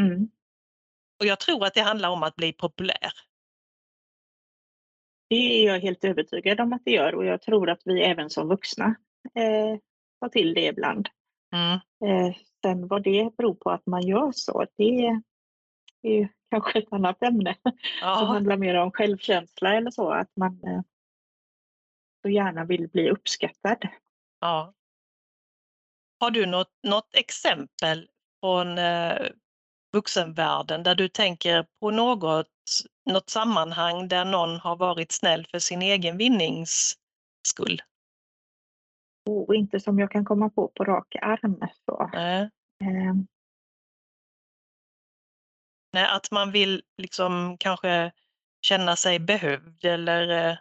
Mm. 0.00 0.28
Och 1.20 1.26
jag 1.26 1.40
tror 1.40 1.64
att 1.66 1.74
det 1.74 1.80
handlar 1.82 2.08
om 2.08 2.22
att 2.22 2.36
bli 2.36 2.52
populär. 2.52 3.12
Det 5.28 5.36
är 5.36 5.66
jag 5.66 5.80
helt 5.80 6.04
övertygad 6.04 6.60
om 6.60 6.72
att 6.72 6.82
det 6.84 6.90
gör 6.90 7.14
och 7.14 7.24
jag 7.24 7.42
tror 7.42 7.70
att 7.70 7.80
vi 7.84 8.02
även 8.02 8.30
som 8.30 8.48
vuxna 8.48 8.94
eh, 9.36 9.78
tar 10.20 10.28
till 10.28 10.54
det 10.54 10.66
ibland. 10.66 11.08
Mm. 11.52 11.80
Eh, 12.04 12.36
sen 12.62 12.88
vad 12.88 13.02
det 13.02 13.36
beror 13.36 13.54
på 13.54 13.70
att 13.70 13.86
man 13.86 14.02
gör 14.02 14.32
så, 14.34 14.66
det 14.76 14.84
är 14.84 15.20
ju 16.02 16.28
kanske 16.50 16.78
ett 16.78 16.92
annat 16.92 17.22
ämne 17.22 17.56
som 17.62 17.72
Ja, 18.00 18.14
handlar 18.14 18.56
mer 18.56 18.74
om 18.74 18.92
självkänsla 18.92 19.74
eller 19.74 19.90
så, 19.90 20.10
att 20.10 20.30
man 20.36 20.60
eh, 20.64 20.80
så 22.22 22.28
gärna 22.28 22.64
vill 22.64 22.88
bli 22.88 23.10
uppskattad. 23.10 23.88
ja. 24.40 24.72
Har 26.20 26.30
du 26.30 26.46
något, 26.46 26.70
något 26.82 27.14
exempel 27.14 28.08
från 28.40 28.78
eh, 28.78 29.26
vuxenvärlden 29.92 30.82
där 30.82 30.94
du 30.94 31.08
tänker 31.08 31.66
på 31.80 31.90
något, 31.90 32.48
något 33.10 33.30
sammanhang 33.30 34.08
där 34.08 34.24
någon 34.24 34.60
har 34.60 34.76
varit 34.76 35.12
snäll 35.12 35.46
för 35.50 35.58
sin 35.58 35.82
egen 35.82 36.16
vinnings 36.18 36.94
skull? 37.48 37.82
Och 39.26 39.54
inte 39.54 39.80
som 39.80 39.98
jag 39.98 40.10
kan 40.10 40.24
komma 40.24 40.50
på 40.50 40.68
på 40.68 40.84
rak 40.84 41.16
arm. 41.22 41.60
Så. 41.86 42.10
Nej. 42.12 42.50
Eh, 42.82 43.14
Nej, 45.92 46.06
att 46.08 46.30
man 46.30 46.52
vill 46.52 46.82
liksom 46.98 47.56
kanske 47.58 48.12
känna 48.62 48.96
sig 48.96 49.18
behövd 49.18 49.84
eller 49.84 50.48
eh, 50.50 50.56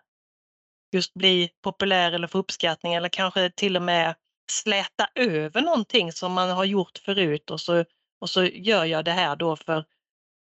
just 0.93 1.13
bli 1.13 1.49
populär 1.61 2.11
eller 2.11 2.27
få 2.27 2.37
uppskattning 2.37 2.93
eller 2.93 3.09
kanske 3.09 3.49
till 3.49 3.75
och 3.75 3.81
med 3.81 4.15
släta 4.51 5.07
över 5.15 5.61
någonting 5.61 6.11
som 6.11 6.33
man 6.33 6.49
har 6.49 6.65
gjort 6.65 6.97
förut 6.97 7.51
och 7.51 7.61
så, 7.61 7.85
och 8.19 8.29
så 8.29 8.43
gör 8.43 8.85
jag 8.85 9.05
det 9.05 9.11
här 9.11 9.35
då 9.35 9.55
för, 9.55 9.85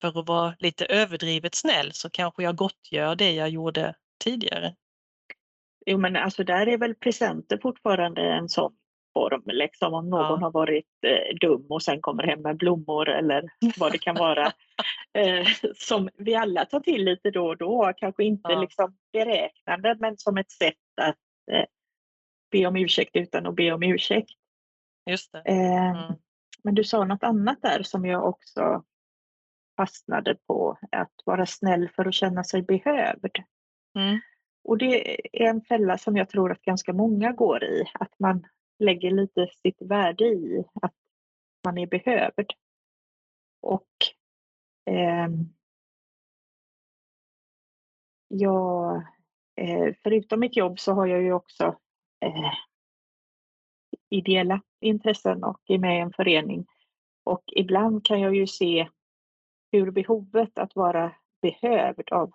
för 0.01 0.19
att 0.19 0.27
vara 0.27 0.55
lite 0.59 0.85
överdrivet 0.85 1.55
snäll 1.55 1.93
så 1.93 2.09
kanske 2.09 2.43
jag 2.43 2.55
gottgör 2.55 3.15
det 3.15 3.31
jag 3.31 3.49
gjorde 3.49 3.95
tidigare. 4.23 4.75
Jo 5.85 5.97
men 5.97 6.15
alltså 6.15 6.43
där 6.43 6.67
är 6.67 6.77
väl 6.77 6.95
presenter 6.95 7.59
fortfarande 7.61 8.21
en 8.21 8.49
sån 8.49 8.73
form, 9.13 9.41
liksom 9.45 9.93
om 9.93 10.09
någon 10.09 10.19
Ja. 10.29 10.35
har 10.37 10.51
varit 10.51 10.87
eh, 11.07 11.35
dum 11.41 11.65
och 11.69 11.83
sen 11.83 12.01
kommer 12.01 12.23
hem 12.23 12.41
med 12.41 12.57
blommor 12.57 13.09
eller 13.09 13.43
vad 13.77 13.91
det 13.91 13.97
kan 13.97 14.15
vara. 14.15 14.45
eh, 15.13 15.47
som 15.75 16.09
vi 16.17 16.35
alla 16.35 16.65
tar 16.65 16.79
till 16.79 17.05
lite 17.05 17.31
då 17.31 17.47
och 17.47 17.57
då, 17.57 17.93
kanske 17.97 18.23
inte 18.23 18.51
Ja. 18.51 18.61
liksom 18.61 18.97
beräknande 19.13 19.95
men 19.99 20.17
som 20.17 20.37
ett 20.37 20.51
sätt 20.51 20.75
att 21.01 21.17
eh, 21.51 21.65
be 22.51 22.65
om 22.65 22.75
ursäkt 22.75 23.15
utan 23.15 23.47
att 23.47 23.55
be 23.55 23.71
om 23.71 23.83
ursäkt. 23.83 24.29
Just. 25.09 25.35
Eh, 25.35 25.41
Mm. 25.45 26.13
Men 26.63 26.75
du 26.75 26.83
sa 26.83 27.03
något 27.05 27.23
annat 27.23 27.61
där 27.61 27.83
som 27.83 28.05
jag 28.05 28.25
också 28.27 28.83
fastnade 29.77 30.35
på, 30.47 30.77
att 30.91 31.11
vara 31.25 31.45
snäll 31.45 31.89
för 31.95 32.05
att 32.05 32.13
känna 32.13 32.43
sig 32.43 32.61
behövd. 32.61 33.35
Mm. 33.99 34.19
Och 34.63 34.77
det 34.77 35.11
är 35.43 35.49
en 35.49 35.61
fälla 35.61 35.97
som 35.97 36.17
jag 36.17 36.29
tror 36.29 36.51
att 36.51 36.61
ganska 36.61 36.93
många 36.93 37.31
går 37.31 37.63
i, 37.63 37.85
att 37.93 38.19
man 38.19 38.47
lägger 38.79 39.11
lite 39.11 39.47
sitt 39.47 39.81
värde 39.81 40.25
i 40.25 40.63
att 40.81 40.93
man 41.63 41.77
är 41.77 41.87
behövd. 41.87 42.51
Och 43.61 43.89
eh, 44.85 45.27
jag, 48.27 48.95
eh, 49.55 49.95
förutom 50.03 50.39
mitt 50.39 50.57
jobb 50.57 50.79
så 50.79 50.93
har 50.93 51.07
jag 51.07 51.21
ju 51.21 51.33
också 51.33 51.77
eh, 52.25 52.53
ideella 54.09 54.61
intressen 54.79 55.43
och 55.43 55.61
är 55.67 55.77
med 55.77 55.97
i 55.97 56.01
en 56.01 56.13
förening. 56.13 56.65
Och 57.23 57.43
ibland 57.47 58.05
kan 58.05 58.21
jag 58.21 58.35
ju 58.35 58.47
se 58.47 58.89
hur 59.71 59.91
behovet 59.91 60.57
att 60.57 60.75
vara 60.75 61.15
behövd 61.41 62.11
av 62.11 62.31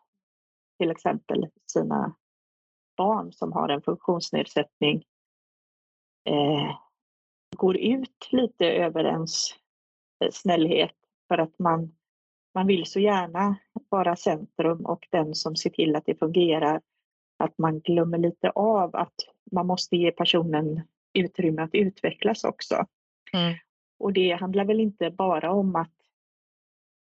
till 0.78 0.90
exempel 0.90 1.48
sina 1.72 2.14
barn 2.96 3.32
som 3.32 3.52
har 3.52 3.68
en 3.68 3.82
funktionsnedsättning 3.82 5.04
eh, 6.24 6.76
går 7.56 7.76
ut 7.76 8.28
lite 8.30 8.66
över 8.66 9.04
ens 9.04 9.50
eh, 10.24 10.30
snällhet 10.32 10.94
för 11.28 11.38
att 11.38 11.58
man, 11.58 11.94
man 12.54 12.66
vill 12.66 12.86
så 12.86 13.00
gärna 13.00 13.56
vara 13.88 14.16
centrum 14.16 14.86
och 14.86 15.08
den 15.10 15.34
som 15.34 15.56
ser 15.56 15.70
till 15.70 15.96
att 15.96 16.06
det 16.06 16.18
fungerar. 16.18 16.80
Att 17.38 17.58
man 17.58 17.80
glömmer 17.80 18.18
lite 18.18 18.50
av 18.50 18.96
att 18.96 19.14
man 19.52 19.66
måste 19.66 19.96
ge 19.96 20.10
personen 20.10 20.82
utrymme 21.12 21.62
att 21.62 21.74
utvecklas 21.74 22.44
också. 22.44 22.86
Mm. 23.32 23.54
Och 23.98 24.12
det 24.12 24.32
handlar 24.32 24.64
väl 24.64 24.80
inte 24.80 25.10
bara 25.10 25.52
om 25.52 25.76
att 25.76 25.92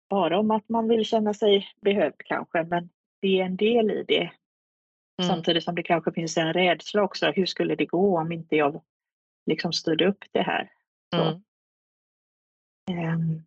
bara 0.09 0.39
om 0.39 0.51
att 0.51 0.69
man 0.69 0.87
vill 0.87 1.05
känna 1.05 1.33
sig 1.33 1.67
behövd 1.81 2.17
kanske, 2.17 2.63
men 2.63 2.89
det 3.21 3.39
är 3.39 3.45
en 3.45 3.55
del 3.55 3.91
i 3.91 4.03
det. 4.07 4.31
Mm. 5.21 5.29
Samtidigt 5.29 5.63
som 5.63 5.75
det 5.75 5.83
kanske 5.83 6.11
finns 6.11 6.37
en 6.37 6.53
rädsla 6.53 7.03
också. 7.03 7.31
Hur 7.31 7.45
skulle 7.45 7.75
det 7.75 7.85
gå 7.85 8.19
om 8.19 8.31
inte 8.31 8.55
jag 8.55 8.81
liksom 9.45 9.73
styrde 9.73 10.07
upp 10.07 10.25
det 10.31 10.41
här? 10.41 10.71
Mm. 11.15 11.41
Ehm, 12.91 13.43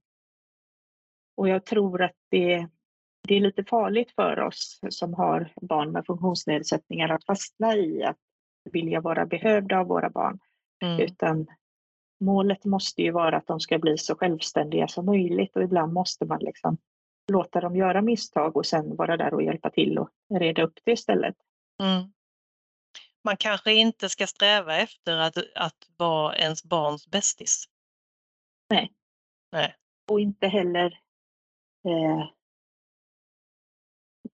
och 1.36 1.48
jag 1.48 1.66
tror 1.66 2.02
att 2.02 2.16
det, 2.30 2.68
det 3.28 3.34
är 3.34 3.40
lite 3.40 3.64
farligt 3.64 4.12
för 4.14 4.40
oss 4.40 4.80
som 4.88 5.14
har 5.14 5.52
barn 5.62 5.92
med 5.92 6.06
funktionsnedsättningar 6.06 7.08
att 7.08 7.24
fastna 7.24 7.76
i 7.76 8.04
att 8.04 8.18
vilja 8.72 9.00
vara 9.00 9.26
behövda 9.26 9.78
av 9.78 9.86
våra 9.86 10.10
barn. 10.10 10.38
Mm. 10.82 11.00
Utan 11.00 11.46
målet 12.20 12.64
måste 12.64 13.02
ju 13.02 13.10
vara 13.10 13.36
att 13.36 13.46
de 13.46 13.60
ska 13.60 13.78
bli 13.78 13.98
så 13.98 14.14
självständiga 14.14 14.88
som 14.88 15.06
möjligt 15.06 15.56
och 15.56 15.62
ibland 15.62 15.92
måste 15.92 16.24
man 16.24 16.40
liksom 16.40 16.76
låta 17.32 17.60
dem 17.60 17.76
göra 17.76 18.02
misstag 18.02 18.56
och 18.56 18.66
sen 18.66 18.96
vara 18.96 19.16
där 19.16 19.34
och 19.34 19.42
hjälpa 19.42 19.70
till 19.70 19.98
och 19.98 20.10
reda 20.34 20.62
upp 20.62 20.78
det 20.84 20.92
istället. 20.92 21.36
Mm. 21.82 22.12
Man 23.24 23.36
kanske 23.36 23.72
inte 23.72 24.08
ska 24.08 24.26
sträva 24.26 24.76
efter 24.76 25.16
att, 25.16 25.36
att 25.54 25.88
vara 25.96 26.36
ens 26.36 26.64
barns 26.64 27.06
bästis. 27.06 27.64
Nej. 28.70 28.92
Nej. 29.52 29.74
Och 30.10 30.20
inte 30.20 30.46
heller 30.46 30.98
eh, 31.88 32.28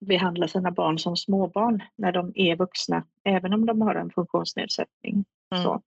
behandla 0.01 0.49
sina 0.49 0.71
barn 0.71 0.99
som 0.99 1.17
småbarn 1.17 1.83
när 1.97 2.13
de 2.13 2.33
är 2.35 2.57
vuxna, 2.57 3.07
även 3.25 3.53
om 3.53 3.67
de 3.67 3.81
har 3.81 3.95
en 3.95 4.11
funktionsnedsättning. 4.11 5.25
Mm. 5.55 5.65
Så. 5.65 5.83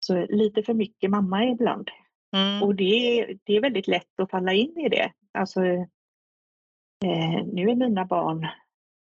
så 0.00 0.26
lite 0.26 0.62
för 0.62 0.74
mycket 0.74 1.10
mamma 1.10 1.44
ibland. 1.44 1.90
Mm. 2.36 2.62
Och 2.62 2.74
det, 2.74 3.26
det 3.44 3.56
är 3.56 3.60
väldigt 3.60 3.88
lätt 3.88 4.20
att 4.20 4.30
falla 4.30 4.52
in 4.52 4.78
i 4.78 4.88
det. 4.88 5.12
Alltså, 5.36 5.64
eh, 5.64 5.86
nu 7.52 7.70
är 7.70 7.74
mina 7.74 8.04
barn 8.04 8.44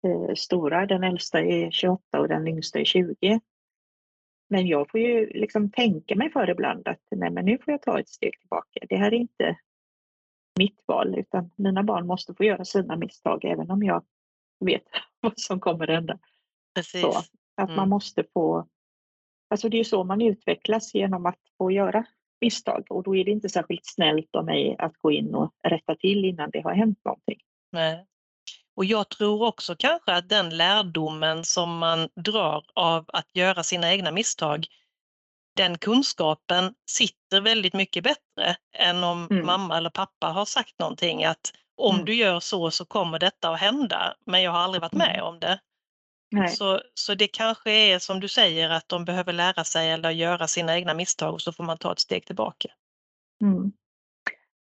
eh, 0.07 0.35
stora, 0.37 0.87
den 0.87 1.05
äldsta 1.05 1.41
är 1.41 1.71
28 1.71 2.21
och 2.21 2.29
den 2.29 2.49
yngsta 2.49 2.79
är 2.79 2.85
20. 2.85 3.41
Men 4.49 4.67
jag 4.67 4.91
får 4.91 5.01
ju 5.01 5.27
liksom 5.27 5.71
tänka 5.71 6.15
mig 6.15 6.31
för 6.31 6.51
ibland 6.51 6.89
att 6.89 7.01
nej, 7.11 7.31
men 7.31 7.45
nu 7.45 7.59
får 7.59 7.73
jag 7.73 7.83
ta 7.83 8.01
ett 8.01 8.09
steg 8.09 8.41
tillbaka. 8.41 8.81
Det 8.89 8.97
här 8.97 9.13
är 9.13 9.17
inte 9.17 9.59
mitt 10.59 10.83
val 10.87 11.19
utan 11.19 11.51
mina 11.57 11.83
barn 11.83 12.07
måste 12.07 12.35
få 12.35 12.45
göra 12.45 12.65
sina 12.65 12.97
misstag 12.97 13.45
även 13.45 13.71
om 13.71 13.83
jag 13.83 14.05
vet 14.65 14.85
vad 15.21 15.41
som 15.41 15.61
kommer 15.61 15.89
att 15.89 15.95
hända. 15.95 16.19
Precis. 16.75 17.01
Så, 17.01 17.13
att 17.55 17.69
Mm. 17.69 17.77
man 17.77 17.89
måste 17.89 18.25
få... 18.33 18.69
Alltså 19.51 19.69
det 19.69 19.77
är 19.77 19.79
ju 19.79 19.85
så 19.85 20.05
man 20.05 20.23
utvecklas 20.23 20.95
genom 20.95 21.27
att 21.27 21.39
få 21.59 21.71
göra 21.71 22.05
misstag 22.41 22.85
och 22.91 23.03
då 23.03 23.17
är 23.17 23.25
det 23.25 23.31
inte 23.31 23.49
särskilt 23.49 23.87
snällt 23.87 24.35
av 24.37 24.45
mig 24.45 24.77
att 24.79 24.97
gå 24.97 25.13
in 25.13 25.35
och 25.35 25.53
rätta 25.69 25.95
till 25.97 26.25
innan 26.25 26.51
det 26.51 26.61
har 26.61 26.75
hänt 26.75 26.99
någonting. 27.05 27.39
Nej. 27.73 28.07
Och 28.77 28.85
jag 28.85 29.09
tror 29.09 29.43
också 29.43 29.75
kanske 29.79 30.13
att 30.13 30.29
den 30.29 30.57
lärdomen 30.57 31.45
som 31.45 31.79
man 31.79 32.09
drar 32.25 32.65
av 32.75 33.05
att 33.09 33.27
göra 33.37 33.63
sina 33.63 33.93
egna 33.93 34.11
misstag, 34.11 34.67
den 35.57 35.79
kunskapen 35.79 36.75
sitter 36.91 37.41
väldigt 37.41 37.75
mycket 37.75 38.05
bättre 38.05 38.57
än 38.77 39.05
om 39.05 39.29
Mm. 39.31 39.47
mamma 39.47 39.77
eller 39.77 39.91
pappa 39.91 40.27
har 40.27 40.45
sagt 40.45 40.79
någonting 40.79 41.25
att 41.25 41.53
om 41.77 41.95
Mm. 41.95 42.05
du 42.07 42.15
gör 42.15 42.41
så 42.41 42.71
så 42.71 42.85
kommer 42.85 43.19
detta 43.19 43.51
att 43.51 43.61
hända, 43.61 44.15
men 44.27 44.43
jag 44.43 44.51
har 44.53 44.59
aldrig 44.59 44.81
varit 44.81 44.93
med 44.93 45.15
Mm. 45.15 45.27
om 45.27 45.41
det. 45.41 45.61
Nej. 46.31 46.49
Så, 46.49 46.81
så 46.95 47.15
det 47.15 47.29
kanske 47.29 47.71
är 47.71 47.99
som 47.99 48.21
du 48.21 48.29
säger 48.29 48.71
att 48.71 48.89
de 48.89 49.05
behöver 49.05 49.33
lära 49.33 49.65
sig 49.65 49.91
eller 49.91 50.11
göra 50.11 50.49
sina 50.49 50.77
egna 50.77 50.95
misstag 50.95 51.35
och 51.35 51.41
så 51.41 51.53
får 51.53 51.65
man 51.65 51.79
ta 51.79 51.93
ett 51.93 52.01
steg 52.01 52.27
tillbaka. 52.27 52.69
Mm. 53.43 53.73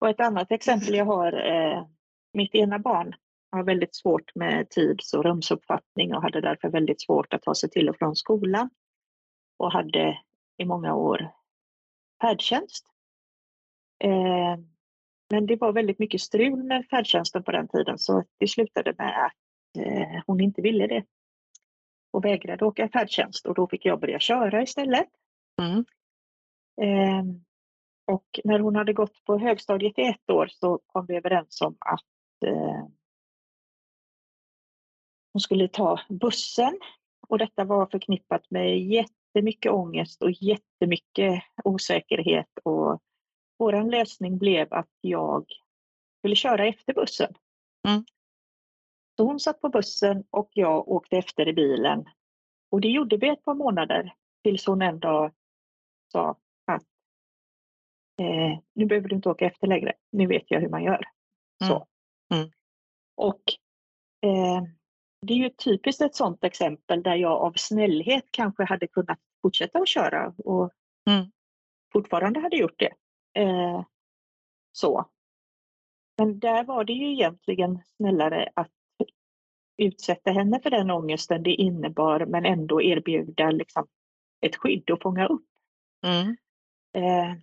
Och 0.00 0.08
ett 0.08 0.20
annat 0.20 0.52
exempel 0.52 0.94
jag 0.94 1.04
har, 1.04 1.32
eh, 1.32 1.86
mitt 2.32 2.54
ena 2.54 2.78
barn 2.78 3.14
har 3.50 3.62
väldigt 3.62 3.94
svårt 3.94 4.34
med 4.34 4.70
tids 4.70 5.14
och 5.14 5.24
rumsuppfattning 5.24 6.14
och 6.14 6.22
hade 6.22 6.40
därför 6.40 6.68
väldigt 6.68 7.02
svårt 7.02 7.34
att 7.34 7.42
ta 7.42 7.54
sig 7.54 7.70
till 7.70 7.88
och 7.88 7.96
från 7.98 8.16
skolan 8.16 8.70
och 9.58 9.72
hade 9.72 10.18
i 10.58 10.64
många 10.64 10.94
år 10.94 11.32
färdtjänst. 12.20 12.86
Eh, 14.04 14.56
men 15.30 15.46
det 15.46 15.56
var 15.56 15.72
väldigt 15.72 15.98
mycket 15.98 16.20
strul 16.20 16.62
med 16.62 16.86
färdtjänsten 16.90 17.42
på 17.42 17.52
den 17.52 17.68
tiden 17.68 17.98
så 17.98 18.24
det 18.38 18.48
slutade 18.48 18.94
med 18.98 19.26
att 19.26 19.86
eh, 19.86 20.22
hon 20.26 20.40
inte 20.40 20.62
ville 20.62 20.86
det 20.86 21.04
och 22.16 22.24
vägrade 22.24 22.64
åka 22.64 22.88
färdtjänst 22.88 23.46
och 23.46 23.54
då 23.54 23.68
fick 23.68 23.84
jag 23.84 24.00
börja 24.00 24.18
köra 24.18 24.62
istället. 24.62 25.08
Mm. 25.62 25.84
Eh, 26.82 27.24
och 28.06 28.40
när 28.44 28.58
hon 28.58 28.76
hade 28.76 28.92
gått 28.92 29.24
på 29.24 29.38
högstadiet 29.38 29.98
i 29.98 30.02
ett 30.02 30.30
år 30.30 30.46
så 30.50 30.80
kom 30.86 31.06
vi 31.06 31.16
överens 31.16 31.60
om 31.60 31.76
att 31.80 32.44
eh, 32.46 32.86
hon 35.32 35.40
skulle 35.40 35.68
ta 35.68 36.00
bussen. 36.08 36.78
Och 37.28 37.38
detta 37.38 37.64
var 37.64 37.86
förknippat 37.86 38.50
med 38.50 38.80
jättemycket 38.80 39.72
ångest 39.72 40.22
och 40.22 40.30
jättemycket 40.30 41.42
osäkerhet 41.64 42.58
och 42.62 43.02
vår 43.58 43.90
lösning 43.90 44.38
blev 44.38 44.74
att 44.74 44.94
jag 45.00 45.46
skulle 46.18 46.36
köra 46.36 46.66
efter 46.66 46.94
bussen. 46.94 47.34
Mm. 47.88 48.04
Så 49.16 49.24
hon 49.24 49.40
satt 49.40 49.60
på 49.60 49.68
bussen 49.68 50.24
och 50.30 50.50
jag 50.52 50.88
åkte 50.88 51.16
efter 51.16 51.48
i 51.48 51.52
bilen. 51.52 52.04
Och 52.70 52.80
det 52.80 52.88
gjorde 52.88 53.16
vi 53.16 53.28
ett 53.28 53.44
par 53.44 53.54
månader 53.54 54.14
tills 54.44 54.66
hon 54.66 54.82
en 54.82 55.00
dag 55.00 55.32
sa 56.12 56.30
att 56.64 56.82
eh, 58.20 58.58
nu 58.72 58.86
behöver 58.86 59.08
du 59.08 59.16
inte 59.16 59.28
åka 59.28 59.46
efter 59.46 59.66
längre, 59.66 59.92
nu 60.12 60.26
vet 60.26 60.50
jag 60.50 60.60
hur 60.60 60.68
man 60.68 60.84
gör. 60.84 61.04
Så. 61.64 61.86
Mm. 62.34 62.50
Och 63.14 63.42
eh, 64.22 64.62
det 65.26 65.32
är 65.32 65.38
ju 65.38 65.50
typiskt 65.50 66.02
ett 66.02 66.14
sådant 66.14 66.44
exempel 66.44 67.02
där 67.02 67.14
jag 67.16 67.32
av 67.32 67.52
snällhet 67.56 68.24
kanske 68.30 68.64
hade 68.64 68.86
kunnat 68.86 69.18
fortsätta 69.42 69.78
att 69.78 69.88
köra 69.88 70.34
och 70.38 70.72
Mm. 71.10 71.26
fortfarande 71.92 72.40
hade 72.40 72.56
gjort 72.56 72.78
det. 72.78 72.92
Eh, 73.40 73.84
så. 74.72 75.10
Men 76.18 76.38
där 76.38 76.64
var 76.64 76.84
det 76.84 76.92
ju 76.92 77.12
egentligen 77.12 77.82
snällare 77.84 78.48
att 78.54 78.70
utsätta 79.78 80.30
henne 80.30 80.60
för 80.60 80.70
den 80.70 80.90
ångesten 80.90 81.42
det 81.42 81.54
innebar 81.54 82.26
men 82.26 82.46
ändå 82.46 82.82
erbjuda 82.82 83.50
liksom, 83.50 83.86
ett 84.40 84.56
skydd 84.56 84.90
och 84.90 85.02
fånga 85.02 85.26
upp. 85.26 85.46
Mm. 86.06 86.36
Eh, 86.96 87.36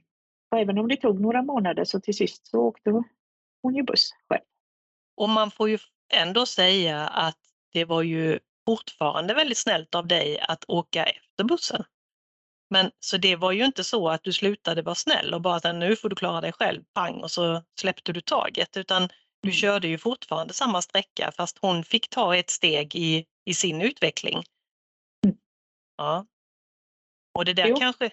och 0.51 0.57
även 0.57 0.77
om 0.77 0.87
det 0.87 0.95
tog 0.95 1.21
några 1.21 1.41
månader 1.41 1.83
så 1.83 1.99
till 1.99 2.15
sist 2.15 2.47
så 2.47 2.59
åkte 2.59 3.03
hon 3.63 3.75
ju 3.75 3.83
buss 3.83 4.09
själv. 4.29 4.43
Och 5.17 5.29
man 5.29 5.51
får 5.51 5.69
ju 5.69 5.77
ändå 6.13 6.45
säga 6.45 7.07
att 7.07 7.39
det 7.73 7.85
var 7.85 8.01
ju 8.01 8.39
fortfarande 8.65 9.33
väldigt 9.33 9.57
snällt 9.57 9.95
av 9.95 10.07
dig 10.07 10.39
att 10.39 10.65
åka 10.67 11.03
efter 11.03 11.43
bussen. 11.43 11.83
Men 12.69 12.91
så 12.99 13.17
det 13.17 13.35
var 13.35 13.51
ju 13.51 13.65
inte 13.65 13.83
så 13.83 14.09
att 14.09 14.23
du 14.23 14.33
slutade 14.33 14.81
vara 14.81 14.95
snäll 14.95 15.33
och 15.33 15.41
bara 15.41 15.55
att 15.55 15.75
nu 15.75 15.95
får 15.95 16.09
du 16.09 16.15
klara 16.15 16.41
dig 16.41 16.51
själv, 16.51 16.83
pang, 16.93 17.21
och 17.21 17.31
så 17.31 17.63
släppte 17.79 18.13
du 18.13 18.21
taget, 18.21 18.77
utan 18.77 19.09
du 19.43 19.49
Mm. 19.49 19.53
körde 19.53 19.87
ju 19.87 19.97
fortfarande 19.97 20.53
samma 20.53 20.81
sträcka 20.81 21.31
fast 21.31 21.57
hon 21.61 21.83
fick 21.83 22.09
ta 22.09 22.35
ett 22.35 22.49
steg 22.49 22.95
i, 22.95 23.25
i 23.45 23.53
sin 23.53 23.81
utveckling. 23.81 24.43
Mm. 25.25 25.37
Ja. 25.97 26.25
Och 27.37 27.45
det 27.45 27.53
där 27.53 27.67
Jo. 27.67 27.75
kanske, 27.75 28.11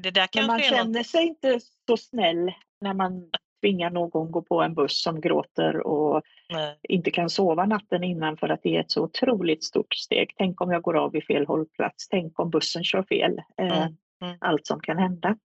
det 0.00 0.10
där 0.10 0.28
Men 0.34 0.46
man 0.46 0.58
kanske 0.58 0.74
är 0.74 0.84
något, 0.84 0.86
känner 0.86 1.02
sig 1.04 1.26
inte 1.26 1.60
så 1.88 1.96
snäll 1.96 2.52
när 2.80 2.94
man 2.94 3.30
tvingar 3.60 3.90
någon 3.90 4.30
gå 4.32 4.42
på 4.42 4.62
en 4.62 4.74
buss 4.74 5.02
som 5.02 5.20
gråter 5.20 5.86
och 5.86 6.22
nej, 6.52 6.78
inte 6.82 7.10
kan 7.10 7.30
sova 7.30 7.66
natten 7.66 8.04
innan 8.04 8.36
för 8.36 8.48
att 8.48 8.62
det 8.62 8.76
är 8.76 8.80
ett 8.80 8.90
så 8.90 9.02
otroligt 9.02 9.64
stort 9.64 9.94
steg. 9.94 10.34
Tänk 10.36 10.60
om 10.60 10.70
jag 10.70 10.82
går 10.82 10.96
av 10.96 11.12
vid 11.12 11.24
fel 11.24 11.46
hållplats. 11.46 12.08
Tänk 12.08 12.40
om 12.40 12.50
bussen 12.50 12.84
kör 12.84 13.02
fel. 13.02 13.38
Eh, 13.38 13.82
Mm, 13.82 13.96
mm. 14.22 14.38
Allt 14.40 14.66
som 14.66 14.80
kan 14.80 14.98
hända. 14.98 15.36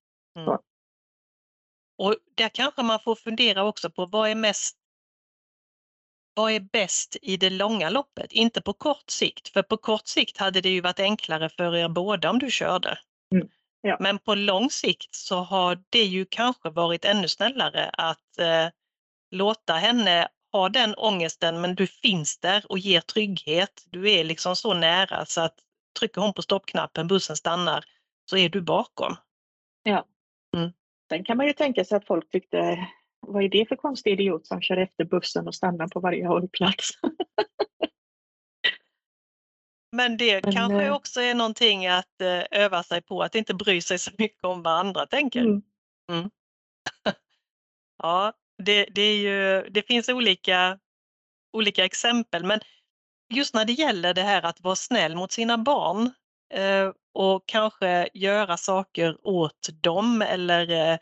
Och 1.98 2.16
där 2.34 2.48
kanske 2.48 2.82
man 2.82 3.00
får 3.00 3.14
fundera 3.14 3.64
också 3.64 3.90
på 3.90 4.06
vad 4.06 4.30
är 4.30 4.34
mest 4.34 4.79
vad 6.40 6.52
är 6.52 6.60
bäst 6.60 7.16
i 7.22 7.36
det 7.36 7.50
långa 7.50 7.90
loppet? 7.90 8.32
Inte 8.32 8.60
på 8.60 8.72
kort 8.72 9.10
sikt, 9.10 9.48
för 9.48 9.62
på 9.62 9.76
kort 9.76 10.06
sikt 10.06 10.38
hade 10.38 10.60
det 10.60 10.68
ju 10.68 10.80
varit 10.80 11.00
enklare 11.00 11.48
för 11.48 11.76
er 11.76 11.88
båda 11.88 12.30
om 12.30 12.38
du 12.38 12.50
körde. 12.50 12.98
Mm, 13.34 13.48
ja. 13.80 13.96
Men 14.00 14.18
på 14.18 14.34
lång 14.34 14.70
sikt 14.70 15.14
så 15.14 15.36
har 15.36 15.78
det 15.90 16.04
ju 16.04 16.24
kanske 16.24 16.70
varit 16.70 17.04
ännu 17.04 17.28
snällare 17.28 17.90
att 17.92 18.38
eh, 18.38 18.68
låta 19.30 19.72
henne 19.72 20.28
ha 20.52 20.68
den 20.68 20.94
ångesten 20.94 21.60
men 21.60 21.74
du 21.74 21.86
finns 21.86 22.38
där 22.38 22.64
och 22.68 22.78
ger 22.78 23.00
trygghet. 23.00 23.84
Du 23.90 24.10
är 24.10 24.24
liksom 24.24 24.56
så 24.56 24.74
nära 24.74 25.26
så 25.26 25.40
att 25.40 25.54
trycker 25.98 26.20
hon 26.20 26.32
på 26.32 26.42
stoppknappen, 26.42 27.08
bussen 27.08 27.36
stannar, 27.36 27.84
så 28.30 28.36
är 28.36 28.48
du 28.48 28.60
bakom. 28.60 29.16
Sen 31.08 31.24
kan 31.24 31.36
man 31.36 31.46
ju 31.46 31.52
tänka 31.52 31.84
sig 31.84 31.96
att 31.96 32.06
folk 32.06 32.30
tyckte 32.30 32.88
vad 33.20 33.44
är 33.44 33.48
det 33.48 33.68
för 33.68 33.76
konstig 33.76 34.12
idiot 34.12 34.46
som 34.46 34.60
kör 34.60 34.76
efter 34.76 35.04
bussen 35.04 35.48
och 35.48 35.54
stannar 35.54 35.88
på 35.88 36.00
varje 36.00 36.26
hållplats? 36.26 36.90
Men 39.92 40.16
det 40.16 40.44
Men, 40.44 40.52
kanske 40.52 40.82
eh, 40.82 40.94
också 40.94 41.20
är 41.20 41.34
någonting 41.34 41.86
att 41.86 42.20
eh, 42.20 42.42
öva 42.50 42.82
sig 42.82 43.02
på, 43.02 43.22
att 43.22 43.34
inte 43.34 43.54
bry 43.54 43.80
sig 43.80 43.98
så 43.98 44.10
mycket 44.18 44.44
om 44.44 44.62
vad 44.62 44.72
andra 44.72 45.06
tänker. 45.06 45.40
Mm. 45.40 45.62
Ja, 48.02 48.32
det, 48.64 48.84
det, 48.84 49.16
ju, 49.16 49.62
det 49.70 49.82
finns 49.82 50.08
olika, 50.08 50.78
olika 51.52 51.84
exempel, 51.84 52.44
men 52.44 52.60
just 53.34 53.54
när 53.54 53.64
det 53.64 53.72
gäller 53.72 54.14
det 54.14 54.22
här 54.22 54.42
att 54.42 54.60
vara 54.60 54.76
snäll 54.76 55.16
mot 55.16 55.32
sina 55.32 55.58
barn 55.58 56.10
eh, 56.54 56.92
och 57.12 57.42
kanske 57.46 58.08
göra 58.14 58.56
saker 58.56 59.26
åt 59.26 59.68
dem 59.82 60.22
eller 60.22 60.70
eh, 60.70 60.98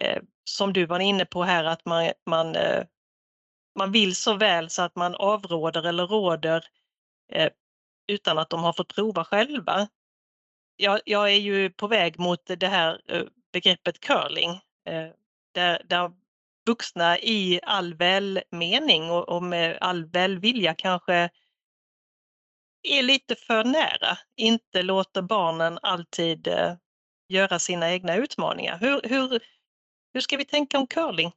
Eh, 0.00 0.22
som 0.44 0.72
du 0.72 0.86
var 0.86 1.00
inne 1.00 1.24
på 1.24 1.42
här 1.42 1.64
att 1.64 1.84
man, 1.84 2.12
man, 2.26 2.56
eh, 2.56 2.84
man 3.78 3.92
vill 3.92 4.16
så 4.16 4.34
väl 4.34 4.70
så 4.70 4.82
att 4.82 4.96
man 4.96 5.14
avråder 5.14 5.86
eller 5.86 6.06
råder 6.06 6.64
eh, 7.32 7.50
utan 8.06 8.38
att 8.38 8.50
de 8.50 8.62
har 8.62 8.72
fått 8.72 8.94
prova 8.94 9.24
själva. 9.24 9.88
Jag, 10.76 11.00
jag 11.04 11.32
är 11.32 11.38
ju 11.38 11.70
på 11.70 11.86
väg 11.86 12.18
mot 12.18 12.46
det 12.46 12.68
här 12.68 13.00
eh, 13.08 13.22
begreppet 13.52 14.00
curling 14.00 14.50
eh, 14.84 15.08
där, 15.52 15.82
där 15.84 16.12
vuxna 16.66 17.18
i 17.18 17.60
all 17.62 17.94
välmening 17.94 19.10
och, 19.10 19.28
och 19.28 19.42
med 19.42 19.78
all 19.80 20.04
välvilja 20.04 20.74
kanske 20.74 21.30
är 22.82 23.02
lite 23.02 23.36
för 23.36 23.64
nära, 23.64 24.18
inte 24.36 24.82
låter 24.82 25.22
barnen 25.22 25.78
alltid 25.82 26.48
eh, 26.48 26.74
göra 27.28 27.58
sina 27.58 27.92
egna 27.92 28.16
utmaningar. 28.16 28.78
Hur, 28.78 29.00
hur, 29.04 29.40
hur 30.12 30.20
ska 30.20 30.36
vi 30.36 30.44
tänka 30.44 30.78
om 30.78 30.86
curling? 30.86 31.32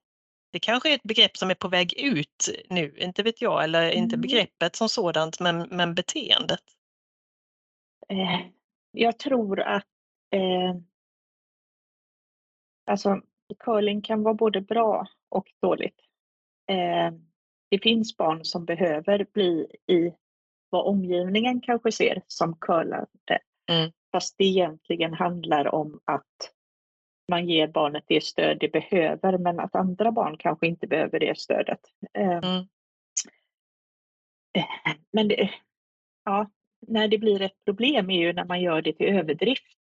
Det 0.52 0.60
kanske 0.60 0.90
är 0.92 0.96
ett 0.96 1.04
begrepp 1.04 1.38
som 1.38 1.50
är 1.50 1.56
på 1.56 1.68
väg 1.68 1.94
ut 1.98 2.50
nu, 2.70 2.96
inte 2.98 3.24
vet 3.24 3.42
jag, 3.42 3.64
eller 3.64 3.92
inte 3.92 4.16
Mm. 4.16 4.22
begreppet 4.22 4.76
som 4.76 4.90
sådant, 4.90 5.40
men, 5.40 5.68
men 5.72 5.96
beteendet. 5.96 6.64
Eh, 8.10 8.40
jag 8.92 9.20
tror 9.20 9.60
att 9.60 9.88
eh, 10.32 10.76
alltså, 12.86 13.22
curling 13.60 14.02
kan 14.02 14.24
vara 14.24 14.34
både 14.34 14.62
bra 14.62 15.08
och 15.30 15.52
dåligt. 15.62 16.00
Eh, 16.70 17.12
det 17.70 17.80
finns 17.80 18.18
barn 18.18 18.46
som 18.46 18.66
behöver 18.66 19.26
bli 19.34 19.68
i 19.88 20.14
vad 20.70 20.86
omgivningen 20.86 21.62
kanske 21.62 21.92
ser 21.92 22.22
som 22.28 22.58
curlande. 22.62 23.40
Mm. 23.72 23.92
Fast 24.12 24.38
det 24.38 24.44
egentligen 24.44 25.14
handlar 25.14 25.76
om 25.76 26.00
att 26.06 26.54
man 27.28 27.50
ger 27.50 27.68
barnet 27.68 28.04
det 28.08 28.24
stöd 28.24 28.58
det 28.60 28.72
behöver 28.72 29.38
men 29.38 29.60
att 29.60 29.76
andra 29.76 30.12
barn 30.12 30.38
kanske 30.38 30.68
inte 30.68 30.88
behöver 30.88 31.20
det 31.20 31.38
stödet. 31.38 31.80
Eh, 32.14 32.40
Mm. 32.44 32.66
Men 35.12 35.28
det, 35.28 35.50
ja, 36.26 36.52
när 36.88 37.08
det 37.08 37.18
blir 37.18 37.42
ett 37.42 37.66
problem 37.66 38.10
är 38.10 38.20
ju 38.20 38.34
när 38.34 38.46
man 38.46 38.62
gör 38.62 38.82
det 38.82 38.94
till 38.94 39.08
överdrift. 39.08 39.78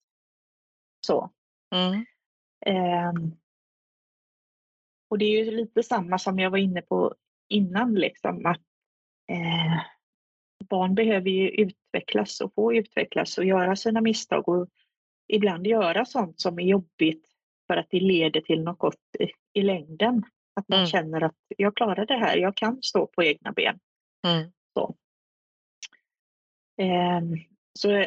Så. 1.06 1.30
Mm. 1.74 2.06
Ehm, 2.66 3.32
och 5.08 5.18
det 5.18 5.24
är 5.24 5.44
ju 5.44 5.50
lite 5.50 5.82
samma 5.82 6.18
som 6.18 6.38
jag 6.38 6.50
var 6.50 6.58
inne 6.58 6.82
på 6.82 7.14
innan, 7.48 7.94
liksom, 7.94 8.46
att 8.46 8.62
eh, 9.28 9.82
barn 10.68 10.94
behöver 10.94 11.30
ju 11.30 11.48
utvecklas 11.48 12.40
och 12.40 12.54
få 12.54 12.74
utvecklas 12.74 13.38
och 13.38 13.44
göra 13.44 13.76
sina 13.76 14.00
misstag 14.00 14.48
och 14.48 14.68
ibland 15.28 15.66
göra 15.66 16.04
sånt 16.04 16.40
som 16.40 16.58
är 16.58 16.62
jobbigt 16.62 17.31
för 17.66 17.76
att 17.76 17.86
det 17.90 18.00
leder 18.00 18.40
till 18.40 18.62
något 18.62 18.78
gott 18.78 19.16
i, 19.18 19.30
i 19.60 19.62
längden. 19.62 20.22
Att 20.54 20.68
man 20.68 20.78
Mm. 20.78 20.86
känner 20.86 21.20
att 21.20 21.36
jag 21.56 21.76
klarar 21.76 22.06
det 22.06 22.18
här, 22.18 22.36
jag 22.36 22.56
kan 22.56 22.82
stå 22.82 23.06
på 23.06 23.22
egna 23.22 23.52
ben. 23.52 23.78
Mm. 24.26 24.52
Ehm, 26.76 27.36
så 27.78 28.06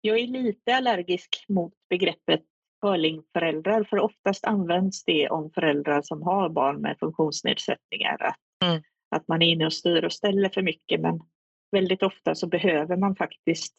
jag 0.00 0.18
är 0.18 0.26
lite 0.26 0.76
allergisk 0.76 1.44
mot 1.48 1.72
begreppet 1.88 2.42
curlingföräldrar 2.80 3.84
för 3.84 3.98
oftast 3.98 4.44
används 4.44 5.04
det 5.04 5.28
om 5.28 5.50
föräldrar 5.50 6.02
som 6.02 6.22
har 6.22 6.48
barn 6.48 6.80
med 6.80 6.96
funktionsnedsättningar. 7.00 8.22
Att, 8.22 8.36
Mm. 8.64 8.82
att 9.10 9.28
man 9.28 9.42
är 9.42 9.46
inne 9.46 9.66
och 9.66 9.72
styr 9.72 10.04
och 10.04 10.12
ställer 10.12 10.48
för 10.48 10.62
mycket 10.62 11.00
men 11.00 11.20
väldigt 11.72 12.02
ofta 12.02 12.34
så 12.34 12.46
behöver 12.46 12.96
man 12.96 13.16
faktiskt 13.16 13.74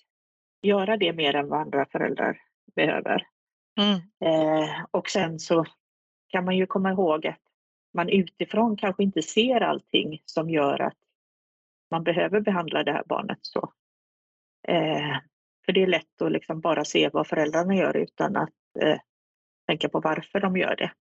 göra 0.62 0.97
det 0.97 1.13
mer 1.13 1.36
än 1.36 1.50
vad 1.50 1.60
andra 1.62 1.86
föräldrar 1.91 2.41
behöver. 2.76 3.28
Mm. 3.78 4.02
Eh, 4.26 4.86
och 4.92 5.10
sen 5.10 5.40
så 5.40 5.66
kan 6.28 6.46
man 6.46 6.58
ju 6.58 6.68
komma 6.68 6.92
ihåg 6.92 7.28
att 7.28 7.42
man 7.94 8.10
utifrån 8.10 8.78
kanske 8.78 9.04
inte 9.04 9.22
ser 9.22 9.62
allting 9.62 10.22
som 10.26 10.50
gör 10.50 10.82
att 10.82 10.98
man 11.92 12.04
behöver 12.04 12.42
behandla 12.42 12.84
det 12.84 12.92
här 12.92 13.04
barnet 13.06 13.40
så. 13.42 13.74
Eh, 14.68 15.18
för 15.66 15.72
det 15.72 15.84
är 15.84 15.88
lätt 15.88 16.22
att 16.22 16.32
liksom 16.32 16.62
bara 16.62 16.86
se 16.86 17.10
vad 17.13 17.28
föräldrarna 17.28 17.76
gör 17.76 17.98
utan 17.98 18.36
att 18.36 18.50
eh, 18.82 19.00
tänka 19.68 19.90
på 19.90 20.00
varför 20.00 20.40
de 20.40 20.58
gör 20.58 20.76
det. 20.76 20.92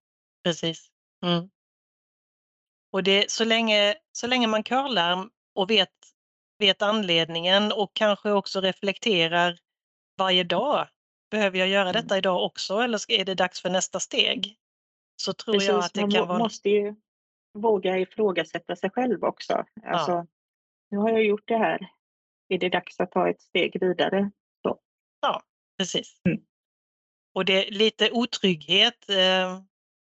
Precis. 0.45 0.89
Mm. 1.27 1.51
Och 2.93 3.03
det, 3.03 3.31
så, 3.31 3.45
länge, 3.45 3.95
så 4.13 4.27
länge 4.27 4.47
man 4.47 4.63
curlar 4.63 5.29
och 5.55 5.71
vet, 5.71 5.95
vet 6.59 6.83
anledningen 6.83 7.73
och 7.73 7.91
kanske 7.93 8.33
också 8.33 8.61
reflekterar 8.61 9.59
varje 10.19 10.45
dag. 10.45 10.89
Behöver 11.31 11.59
jag 11.59 11.69
göra 11.69 11.91
Mm. 11.91 12.03
detta 12.03 12.19
idag 12.19 12.45
också 12.45 12.79
eller 12.79 13.11
är 13.11 13.25
det 13.25 13.35
dags 13.35 13.63
för 13.63 13.71
nästa 13.71 14.01
steg? 14.01 14.59
Så 15.23 15.33
tror 15.33 15.55
Precis, 15.55 15.69
jag 15.69 15.79
att 15.79 15.95
det 15.95 16.01
man 16.01 16.11
kan 16.11 16.29
vara... 16.29 16.39
måste 16.39 16.69
ju 16.69 16.95
våga 17.55 17.99
ifrågasätta 17.99 18.77
sig 18.77 18.91
själv 18.91 19.25
också. 19.25 19.65
Alltså, 19.85 20.27
nu 20.91 20.99
har 20.99 21.11
jag 21.11 21.25
gjort 21.25 21.49
det 21.49 21.59
här. 21.59 21.89
Är 22.49 22.59
det 22.59 22.69
dags 22.69 23.01
att 23.01 23.11
ta 23.11 23.29
ett 23.29 23.41
steg 23.41 23.81
vidare? 23.81 24.31
Precis. 25.79 26.21
Mm. 26.25 26.41
Och 27.35 27.45
det 27.45 27.71
lite 27.71 28.11
otrygghet 28.11 29.09
eh, 29.09 29.63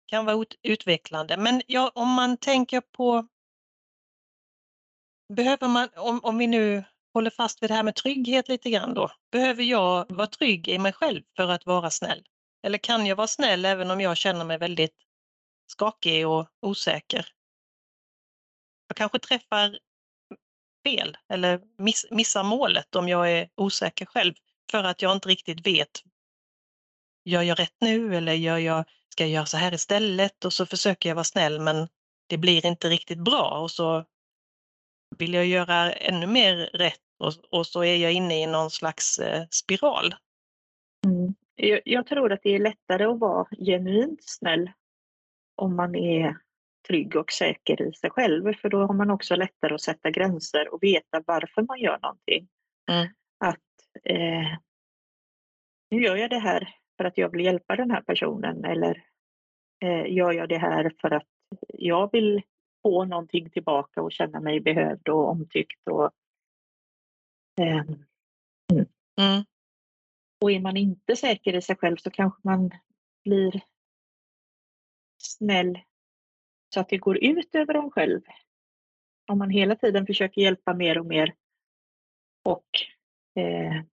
kan 0.05 0.25
vara 0.25 0.41
ut, 0.41 0.59
utvecklande. 0.63 1.37
Men 1.37 1.61
ja, 1.67 1.91
om 1.95 2.09
man 2.13 2.37
tänker 2.37 2.81
på... 2.81 3.27
Behöver 5.33 5.67
man, 5.67 5.89
om, 5.95 6.19
om 6.23 6.37
vi 6.37 6.47
nu 6.47 6.83
håller 7.17 7.29
fast 7.29 7.63
vid 7.63 7.69
det 7.69 7.73
här 7.73 7.83
med 7.83 7.95
trygghet 7.95 8.47
lite 8.47 8.69
grann 8.69 8.93
då. 8.93 9.11
Behöver 9.31 9.63
jag 9.63 10.05
vara 10.09 10.27
trygg 10.27 10.67
i 10.67 10.79
mig 10.79 10.93
själv 10.93 11.23
för 11.35 11.47
att 11.47 11.65
vara 11.65 11.89
snäll? 11.89 12.23
Eller 12.63 12.77
kan 12.77 13.05
jag 13.05 13.15
vara 13.15 13.27
snäll 13.27 13.65
även 13.65 13.91
om 13.91 14.01
jag 14.01 14.17
känner 14.17 14.45
mig 14.45 14.57
väldigt 14.57 14.95
skakig 15.67 16.27
och 16.27 16.49
osäker? 16.61 17.29
Jag 18.87 18.97
kanske 18.97 19.19
träffar 19.19 19.79
fel 20.87 21.17
eller 21.29 21.61
miss, 21.77 22.05
missar 22.11 22.43
målet 22.43 22.95
om 22.95 23.09
jag 23.09 23.31
är 23.31 23.49
osäker 23.55 24.05
själv 24.05 24.33
för 24.71 24.83
att 24.83 25.01
jag 25.01 25.11
inte 25.11 25.29
riktigt 25.29 25.67
vet. 25.67 26.01
Gör 27.25 27.41
jag 27.41 27.59
rätt 27.59 27.75
nu 27.81 28.15
eller 28.15 28.33
gör 28.33 28.57
jag, 28.57 28.83
ska 29.09 29.23
jag 29.23 29.31
göra 29.31 29.45
så 29.45 29.57
här 29.57 29.73
istället? 29.73 30.45
Och 30.45 30.53
så 30.53 30.65
försöker 30.65 31.09
jag 31.09 31.15
vara 31.15 31.23
snäll 31.23 31.59
men 31.59 31.87
det 32.27 32.37
blir 32.37 32.65
inte 32.65 32.89
riktigt 32.89 33.19
bra 33.19 33.59
och 33.61 33.71
så 33.71 34.05
vill 35.17 35.33
jag 35.33 35.45
göra 35.45 35.93
ännu 35.93 36.27
mer 36.27 36.55
rätt 36.57 37.06
och, 37.17 37.33
och 37.49 37.67
så 37.67 37.83
är 37.83 37.95
jag 37.95 38.13
inne 38.13 38.43
i 38.43 38.47
någon 38.47 38.69
slags 38.69 39.19
eh, 39.19 39.43
spiral. 39.49 40.15
Mm. 41.05 41.35
Jag, 41.55 41.81
jag 41.85 42.07
tror 42.07 42.31
att 42.31 42.43
det 42.43 42.55
är 42.55 42.59
lättare 42.59 43.05
att 43.05 43.19
vara 43.19 43.47
genuint 43.59 44.23
snäll 44.23 44.71
om 45.55 45.75
man 45.75 45.95
är 45.95 46.37
trygg 46.87 47.15
och 47.15 47.31
säker 47.31 47.81
i 47.81 47.93
sig 47.93 48.09
själv. 48.09 48.53
För 48.53 48.69
då 48.69 48.77
har 48.77 48.93
man 48.93 49.11
också 49.11 49.35
lättare 49.35 49.75
att 49.75 49.81
sätta 49.81 50.11
gränser 50.11 50.73
och 50.73 50.83
veta 50.83 51.23
varför 51.25 51.61
man 51.61 51.79
gör 51.79 51.99
någonting. 52.01 52.47
Mm. 52.91 53.07
Att 53.39 53.57
eh, 54.03 54.57
nu 55.91 56.01
gör 56.01 56.15
jag 56.15 56.29
det 56.29 56.39
här 56.39 56.75
för 56.97 57.05
att 57.05 57.17
jag 57.17 57.29
vill 57.29 57.45
hjälpa 57.45 57.75
den 57.75 57.91
här 57.91 58.01
personen 58.01 58.65
eller 58.65 59.03
eh, 59.83 60.13
gör 60.13 60.31
jag 60.31 60.49
det 60.49 60.57
här 60.57 60.91
för 61.01 61.11
att 61.11 61.27
jag 61.67 62.11
vill 62.11 62.41
få 62.83 63.05
någonting 63.05 63.49
tillbaka 63.49 64.01
och 64.01 64.11
känna 64.11 64.39
mig 64.39 64.59
behövd 64.59 65.09
och 65.09 65.29
omtyckt. 65.29 65.87
Och, 65.87 66.11
Mm. 67.61 69.43
och 70.41 70.51
är 70.51 70.59
man 70.59 70.77
inte 70.77 71.15
säker 71.15 71.55
i 71.55 71.61
sig 71.61 71.75
själv 71.75 71.97
så 71.97 72.11
kanske 72.11 72.39
man 72.43 72.71
blir 73.23 73.61
snäll 75.17 75.79
så 76.73 76.79
att 76.79 76.89
det 76.89 76.97
går 76.97 77.23
ut 77.23 77.55
över 77.55 77.73
en 77.73 77.91
själv. 77.91 78.21
Om 79.27 79.37
man 79.37 79.49
hela 79.49 79.75
tiden 79.75 80.05
försöker 80.05 80.41
hjälpa 80.41 80.73
mer 80.73 80.97
och 80.97 81.05
mer 81.05 81.33
och 82.43 82.67
eh, 83.35 83.83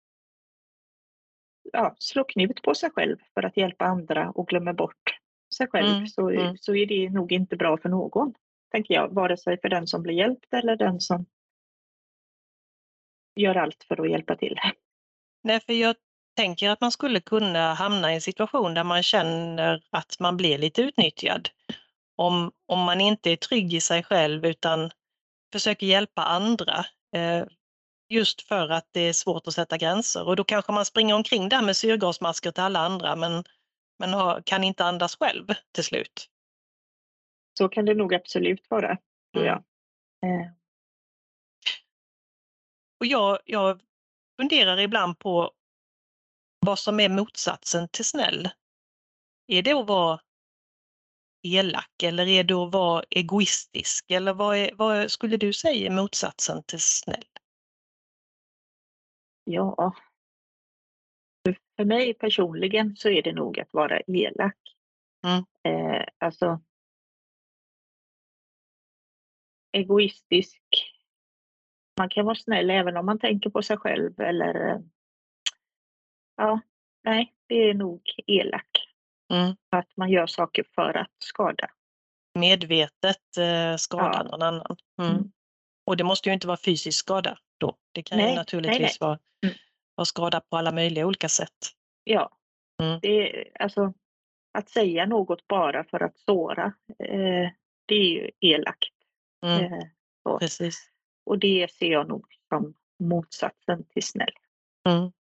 ja, 1.72 1.94
slår 1.98 2.24
knut 2.29 2.62
på 2.62 2.74
sig 2.74 2.90
själv 2.90 3.16
för 3.35 3.42
att 3.42 3.57
hjälpa 3.57 3.85
andra 3.85 4.31
och 4.31 4.48
glömmer 4.48 4.72
bort 4.72 5.18
sig 5.55 5.66
själv 5.66 5.88
Mm, 5.88 6.07
så, 6.07 6.31
mm. 6.31 6.57
så 6.59 6.74
är 6.74 6.87
det 6.87 7.11
nog 7.11 7.33
inte 7.33 7.57
bra 7.57 7.77
för 7.77 7.88
någon, 7.88 8.35
tänker 8.70 8.94
jag. 8.94 9.14
Vare 9.14 9.37
sig 9.37 9.61
för 9.61 9.68
den 9.68 9.87
som 9.87 10.03
blir 10.03 10.14
hjälpt 10.14 10.55
eller 10.55 10.77
den 10.77 11.00
som 11.00 11.27
gör 13.37 13.55
allt 13.55 13.85
för 13.88 14.01
att 14.01 14.11
hjälpa 14.11 14.37
till. 14.37 14.59
Nej, 15.42 15.61
för 15.61 15.73
jag 15.73 15.97
tänker 16.37 16.70
att 16.70 16.81
man 16.81 16.92
skulle 16.92 17.20
kunna 17.20 17.75
hamna 17.75 18.12
i 18.12 18.14
en 18.14 18.20
situation 18.20 18.75
där 18.75 18.85
man 18.85 19.03
känner 19.03 19.83
att 19.90 20.16
man 20.20 20.37
blir 20.37 20.59
lite 20.59 20.83
utnyttjad. 20.83 21.49
Om, 22.16 22.53
om 22.66 22.79
man 22.79 23.01
inte 23.01 23.31
är 23.31 23.37
trygg 23.37 23.75
i 23.75 23.81
sig 23.81 24.03
själv 24.03 24.47
utan 24.47 24.90
försöker 25.53 25.87
hjälpa 25.87 26.23
andra. 26.23 26.85
Eh, 27.16 27.47
just 28.09 28.42
för 28.42 28.68
att 28.68 28.88
det 28.92 29.01
är 29.01 29.12
svårt 29.12 29.47
att 29.47 29.55
sätta 29.55 29.77
gränser 29.77 30.29
och 30.29 30.37
då 30.37 30.44
kanske 30.44 30.73
man 30.73 30.85
springer 30.85 31.14
omkring 31.14 31.49
där 31.49 31.62
med 31.62 31.77
syrgasmasker 31.77 32.51
till 32.51 32.62
alla 32.62 32.79
andra 32.79 33.16
men, 33.16 33.44
men 33.99 34.14
har, 34.14 34.42
kan 34.47 34.64
inte 34.64 34.85
andas 34.85 35.16
själv 35.16 35.47
till 35.73 35.85
slut. 35.85 36.31
Så 37.59 37.68
kan 37.68 37.85
det 37.85 37.94
nog 37.94 38.14
absolut 38.14 38.70
vara, 38.70 38.99
tror 39.33 39.47
jag. 39.47 39.57
Eh, 40.25 40.51
Och 43.04 43.08
jag, 43.08 43.38
jag 43.44 43.80
funderar 44.40 44.78
ibland 44.78 45.18
på 45.18 45.52
vad 46.66 46.78
som 46.78 47.00
är 47.00 47.08
motsatsen 47.08 47.88
till 47.88 48.04
snäll. 48.04 48.48
Är 49.46 49.62
det 49.62 49.72
att 49.72 49.86
vara 49.86 50.20
elak 51.42 52.02
eller 52.02 52.26
är 52.26 52.44
det 52.44 52.54
att 52.54 52.72
vara 52.72 53.04
egoistisk? 53.10 54.10
Eller 54.10 54.34
vad, 54.34 54.56
är, 54.56 54.70
vad 54.74 55.10
skulle 55.10 55.36
du 55.36 55.52
säga 55.52 55.86
är 55.86 55.90
motsatsen 55.90 56.62
till 56.62 56.80
snäll? 56.80 57.24
Ja. 59.44 59.94
För 61.76 61.84
mig 61.84 62.14
personligen 62.14 62.96
så 62.96 63.08
är 63.08 63.22
det 63.22 63.32
nog 63.32 63.60
att 63.60 63.72
vara 63.72 64.00
elak. 64.00 64.58
Mm. 65.24 65.44
Eh, 65.62 66.06
alltså 66.18 66.60
egoistisk. 69.72 70.63
Man 71.98 72.09
kan 72.09 72.24
vara 72.24 72.35
snäll 72.35 72.70
även 72.70 72.96
om 72.96 73.07
man 73.07 73.18
tänker 73.18 73.50
på 73.50 73.62
sig 73.62 73.76
själv 73.76 74.20
eller 74.20 74.68
eh, 74.70 74.78
ja, 76.37 76.61
nej, 77.04 77.35
det 77.48 77.54
är 77.54 77.74
nog 77.74 78.02
elak. 78.26 78.88
Mm. 79.33 79.57
Att 79.70 79.96
man 79.96 80.11
gör 80.11 80.26
saker 80.26 80.64
för 80.74 80.96
att 80.96 81.11
skada. 81.18 81.70
Medvetet 82.38 83.37
eh, 83.38 83.76
skada 83.76 84.11
Ja. 84.14 84.22
någon 84.22 84.42
annan. 84.42 84.76
Mm. 85.02 85.11
Mm. 85.14 85.33
Och 85.87 85.96
det 85.96 86.04
måste 86.04 86.28
ju 86.28 86.33
inte 86.33 86.46
vara 86.46 86.57
fysisk 86.64 86.98
skada 86.98 87.38
då. 87.61 87.76
Det 87.92 88.02
kan 88.02 88.18
ju 88.18 88.24
Nej, 88.24 88.37
naturligtvis 88.37 88.80
nej, 88.80 88.88
nej. 89.00 89.09
Vara, 89.09 89.18
Mm. 89.44 89.57
vara 89.94 90.04
skada 90.04 90.40
på 90.40 90.57
alla 90.57 90.72
möjliga 90.72 91.07
olika 91.07 91.28
sätt. 91.28 91.57
Ja, 92.04 92.30
Mm. 92.83 92.98
det 93.02 93.09
är, 93.38 93.50
alltså 93.62 93.92
att 94.59 94.68
säga 94.68 95.07
något 95.07 95.46
bara 95.46 95.85
för 95.85 96.02
att 96.02 96.18
såra, 96.18 96.64
eh, 96.98 97.50
det 97.87 97.94
är 97.94 98.09
ju 98.11 98.30
elakt. 98.40 98.94
Mm. 99.46 99.72
Eh. 99.72 100.38
Precis. 100.38 100.90
Och 101.26 101.38
det 101.38 101.72
ser 101.72 101.87
jag 101.87 102.08
nog 102.08 102.26
som 102.48 102.74
motsatsen 102.98 103.84
till 103.84 104.02
snäll. 104.02 104.32
Mm. 104.88 105.12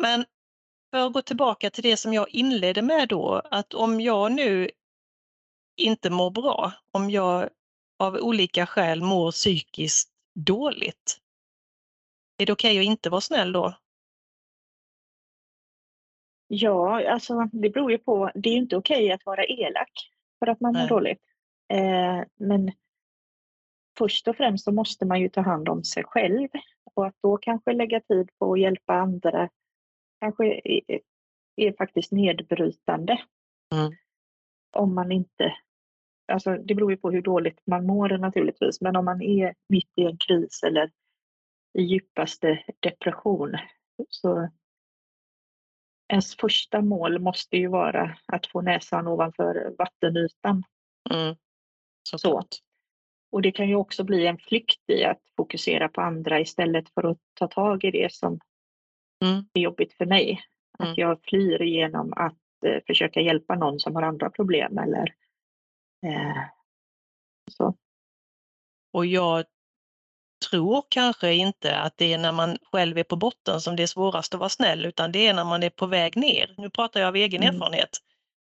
Men 0.00 0.24
för 0.90 1.06
att 1.06 1.12
gå 1.12 1.22
tillbaka 1.22 1.70
till 1.70 1.82
det 1.82 1.96
som 1.96 2.12
jag 2.12 2.28
inledde 2.30 2.82
med 2.82 3.08
då, 3.08 3.42
att 3.50 3.74
om 3.74 4.00
jag 4.00 4.32
nu 4.32 4.70
inte 5.76 6.10
mår 6.10 6.30
bra, 6.30 6.72
om 6.90 7.10
jag 7.10 7.48
av 7.98 8.14
olika 8.14 8.66
skäl 8.66 9.02
mår 9.02 9.30
psykiskt 9.30 10.10
dåligt, 10.34 11.20
är 12.38 12.46
det 12.46 12.52
okej 12.52 12.78
att 12.78 12.84
inte 12.84 13.10
vara 13.10 13.20
snäll 13.20 13.52
då? 13.52 13.74
Ja, 16.46 17.10
alltså 17.10 17.48
det 17.52 17.70
beror 17.70 17.90
ju 17.90 17.98
på. 17.98 18.30
Det 18.34 18.48
är 18.48 18.56
inte 18.56 18.76
okej 18.76 19.12
att 19.12 19.26
vara 19.26 19.44
elak 19.44 20.10
för 20.38 20.46
att 20.46 20.60
man 20.60 20.72
mår 20.72 20.88
dåligt. 20.88 21.22
Eh, 21.68 22.22
men 22.34 22.72
först 23.98 24.28
och 24.28 24.36
främst 24.36 24.64
så 24.64 24.72
måste 24.72 25.06
man 25.06 25.20
ju 25.20 25.28
ta 25.28 25.40
hand 25.40 25.68
om 25.68 25.84
sig 25.84 26.04
själv 26.04 26.48
och 26.94 27.06
att 27.06 27.14
då 27.22 27.36
kanske 27.36 27.72
lägga 27.72 28.00
tid 28.00 28.30
på 28.38 28.52
att 28.52 28.60
hjälpa 28.60 28.94
andra 28.94 29.48
kanske 30.20 30.60
är, 30.64 31.00
är 31.56 31.72
faktiskt 31.72 32.12
nedbrytande. 32.12 33.18
Mm. 33.74 33.92
Om 34.76 34.94
man 34.94 35.12
inte, 35.12 35.54
alltså 36.32 36.56
det 36.56 36.74
beror 36.74 36.90
ju 36.90 36.96
på 36.96 37.10
hur 37.10 37.22
dåligt 37.22 37.60
man 37.66 37.86
mår 37.86 38.18
naturligtvis, 38.18 38.80
men 38.80 38.96
om 38.96 39.04
man 39.04 39.22
är 39.22 39.54
mitt 39.68 39.92
i 39.96 40.02
en 40.02 40.16
kris 40.16 40.62
eller 40.62 40.90
i 41.78 41.82
djupaste 41.82 42.64
depression 42.80 43.56
så 44.08 44.48
ens 46.08 46.36
första 46.36 46.80
mål 46.80 47.18
måste 47.18 47.56
ju 47.56 47.68
vara 47.68 48.16
att 48.26 48.46
få 48.46 48.60
näsan 48.60 49.08
ovanför 49.08 49.74
vattenytan. 49.78 50.64
Mm. 51.10 51.36
Såklart. 52.08 52.48
Och 53.34 53.42
det 53.42 53.52
kan 53.52 53.68
ju 53.68 53.74
också 53.74 54.04
bli 54.04 54.26
en 54.26 54.38
flykt 54.38 54.90
i 54.90 55.04
att 55.04 55.20
fokusera 55.36 55.88
på 55.88 56.00
andra 56.00 56.40
istället 56.40 56.88
för 56.94 57.10
att 57.10 57.18
ta 57.34 57.48
tag 57.48 57.84
i 57.84 57.90
det 57.90 58.12
som 58.12 58.40
Mm. 59.24 59.44
är 59.52 59.60
jobbigt 59.60 59.92
för 59.92 60.06
mig. 60.06 60.42
Mm. 60.78 60.92
Att 60.92 60.98
jag 60.98 61.20
flyr 61.22 61.62
genom 61.62 62.12
att 62.12 62.64
eh, 62.66 62.82
försöka 62.86 63.20
hjälpa 63.20 63.54
någon 63.54 63.80
som 63.80 63.94
har 63.94 64.02
andra 64.02 64.30
problem 64.30 64.78
eller 64.78 65.14
eh, 66.06 66.42
så. 67.50 67.74
Och 68.92 69.06
jag 69.06 69.44
tror 70.50 70.84
kanske 70.88 71.32
inte 71.34 71.76
att 71.76 71.96
det 71.96 72.12
är 72.12 72.18
när 72.18 72.32
man 72.32 72.58
själv 72.72 72.98
är 72.98 73.04
på 73.04 73.16
botten 73.16 73.60
som 73.60 73.76
det 73.76 73.82
är 73.82 73.86
svårast 73.86 74.34
att 74.34 74.40
vara 74.40 74.48
snäll, 74.48 74.86
utan 74.86 75.12
det 75.12 75.26
är 75.26 75.34
när 75.34 75.44
man 75.44 75.62
är 75.62 75.70
på 75.70 75.86
väg 75.86 76.16
ner. 76.16 76.54
Nu 76.56 76.70
pratar 76.70 77.00
jag 77.00 77.08
av 77.08 77.16
egen 77.16 77.42
Mm. 77.42 77.54
erfarenhet. 77.54 77.98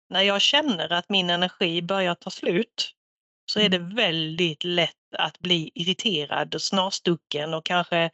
När 0.10 0.22
jag 0.22 0.42
känner 0.42 0.92
att 0.94 1.10
min 1.10 1.30
energi 1.30 1.82
börjar 1.82 2.16
ta 2.16 2.30
slut 2.30 2.96
så 3.46 3.60
är 3.60 3.70
det 3.70 3.78
Mm. 3.78 3.96
väldigt 3.96 4.64
lätt 4.64 5.16
att 5.18 5.40
bli 5.40 5.72
irriterad 5.76 6.56
och 6.56 6.62
snarstucken 6.62 7.54
och 7.54 7.66
kanske 7.66 8.10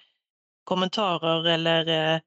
kommentarer 0.63 1.45
eller 1.45 2.13
eh, 2.15 2.21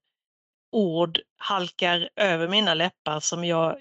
ord 0.73 1.21
halkar 1.37 2.09
över 2.17 2.49
mina 2.49 2.75
läppar 2.75 3.21
som 3.21 3.45
jag 3.45 3.79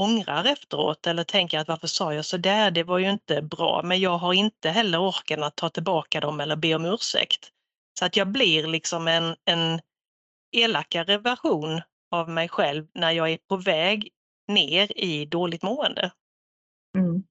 ångrar 0.00 0.44
efteråt 0.44 1.06
eller 1.06 1.24
tänker 1.24 1.58
att 1.58 1.68
varför 1.68 1.86
sa 1.86 2.14
jag 2.14 2.24
så 2.24 2.36
där, 2.36 2.70
det 2.70 2.84
var 2.84 2.98
ju 2.98 3.10
inte 3.10 3.42
bra, 3.42 3.82
men 3.84 4.00
jag 4.00 4.18
har 4.18 4.32
inte 4.32 4.70
heller 4.70 5.00
orken 5.00 5.42
att 5.42 5.56
ta 5.56 5.68
tillbaka 5.68 6.20
dem 6.20 6.40
eller 6.40 6.56
be 6.56 6.74
om 6.74 6.84
ursäkt. 6.84 7.50
Så 7.98 8.04
att 8.04 8.16
jag 8.16 8.28
blir 8.28 8.66
liksom 8.66 9.08
en, 9.08 9.36
en 9.44 9.80
elakare 10.52 11.18
version 11.18 11.80
av 12.10 12.28
mig 12.28 12.48
själv 12.48 12.86
när 12.94 13.10
jag 13.12 13.30
är 13.30 13.38
på 13.48 13.56
väg 13.56 14.08
ner 14.48 14.98
i 14.98 15.26
dåligt 15.26 15.62
mående. 15.62 16.12
Mm. 16.98 17.22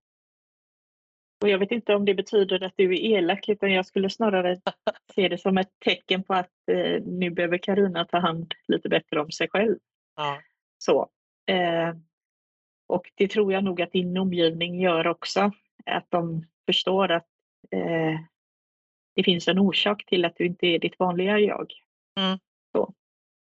Och 1.41 1.49
jag 1.49 1.59
vet 1.59 1.71
inte 1.71 1.95
om 1.95 2.05
det 2.05 2.13
betyder 2.13 2.63
att 2.63 2.73
du 2.75 2.95
är 2.95 3.17
elak 3.17 3.49
utan 3.49 3.71
jag 3.71 3.85
skulle 3.85 4.09
snarare 4.09 4.61
se 5.15 5.27
det 5.27 5.37
som 5.37 5.57
ett 5.57 5.71
tecken 5.85 6.23
på 6.23 6.33
att 6.33 6.51
eh, 6.71 7.01
nu 7.03 7.29
behöver 7.29 7.57
Karina 7.57 8.05
ta 8.05 8.19
hand 8.19 8.53
lite 8.67 8.89
bättre 8.89 9.21
om 9.21 9.31
sig 9.31 9.49
själv. 9.49 9.77
Ja. 10.15 10.41
Så. 10.77 11.09
Eh, 11.47 11.93
och 12.87 13.11
det 13.15 13.27
tror 13.27 13.53
jag 13.53 13.63
nog 13.63 13.81
att 13.81 13.91
din 13.91 14.17
omgivning 14.17 14.81
gör 14.81 15.07
också. 15.07 15.51
Att 15.85 16.05
de 16.09 16.45
förstår 16.65 17.11
att 17.11 17.27
eh, 17.71 18.19
det 19.15 19.23
finns 19.23 19.47
en 19.47 19.59
orsak 19.59 20.05
till 20.05 20.25
att 20.25 20.35
du 20.35 20.45
inte 20.45 20.67
är 20.67 20.79
ditt 20.79 20.99
vanliga 20.99 21.39
jag. 21.39 21.73
Mm. 22.19 22.39
Så. 22.71 22.93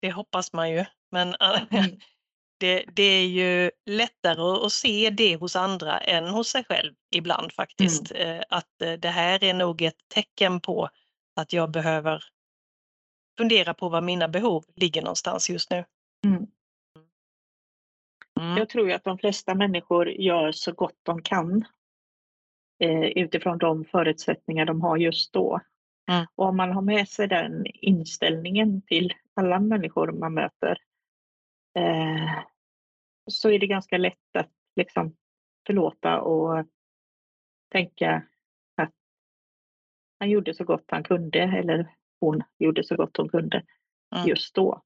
Det 0.01 0.11
hoppas 0.11 0.53
man 0.53 0.71
ju. 0.71 0.85
Men 1.11 1.27
äh, 1.27 1.63
Mm. 1.71 1.97
Det, 2.63 2.83
det 2.93 3.03
är 3.03 3.27
ju 3.27 3.71
lättare 3.85 4.65
att 4.65 4.71
se 4.71 5.09
det 5.09 5.35
hos 5.35 5.55
andra 5.55 5.99
än 5.99 6.27
hos 6.27 6.47
sig 6.47 6.63
själv 6.63 6.93
ibland 7.15 7.53
faktiskt. 7.53 8.11
Mm. 8.11 8.43
Att 8.49 8.81
eh, 8.81 8.93
det 8.93 9.09
här 9.09 9.43
är 9.43 9.53
nog 9.53 9.81
ett 9.81 10.07
tecken 10.07 10.61
på 10.61 10.89
att 11.35 11.53
jag 11.53 11.71
behöver 11.71 12.23
fundera 13.37 13.73
på 13.73 13.89
var 13.89 14.01
mina 14.01 14.27
behov 14.27 14.63
ligger 14.75 15.01
någonstans 15.01 15.49
just 15.49 15.71
nu. 15.71 15.85
Mm. 16.25 16.47
Mm. 18.39 18.57
Jag 18.57 18.69
tror 18.69 18.91
att 18.91 19.03
de 19.03 19.17
flesta 19.17 19.55
människor 19.55 20.09
gör 20.09 20.51
så 20.51 20.71
gott 20.71 20.99
de 21.03 21.21
kan 21.21 21.65
eh, 22.79 23.03
utifrån 23.03 23.57
de 23.57 23.85
förutsättningar 23.85 24.65
de 24.65 24.81
har 24.81 24.97
just 24.97 25.33
då. 25.33 25.59
Mm. 26.11 26.25
Och 26.35 26.45
om 26.45 26.57
man 26.57 26.71
har 26.71 26.81
med 26.81 27.09
sig 27.09 27.27
den 27.27 27.65
inställningen 27.65 28.81
till 28.81 29.13
alla 29.35 29.59
människor 29.59 30.11
man 30.11 30.33
möter 30.33 30.77
eh, 31.79 32.43
så 33.31 33.49
är 33.49 33.59
det 33.59 33.67
ganska 33.67 33.97
lätt 33.97 34.35
att 34.37 34.51
liksom 34.75 35.15
förlåta 35.67 36.21
och 36.21 36.65
tänka 37.71 38.27
att 38.75 38.91
han 40.19 40.29
gjorde 40.29 40.53
så 40.53 40.63
gott 40.63 40.85
han 40.87 41.03
kunde 41.03 41.39
eller 41.39 41.95
hon 42.19 42.43
gjorde 42.59 42.83
så 42.83 42.95
gott 42.95 43.17
hon 43.17 43.29
kunde 43.29 43.65
Mm. 44.15 44.27
just 44.27 44.55
då. 44.55 44.81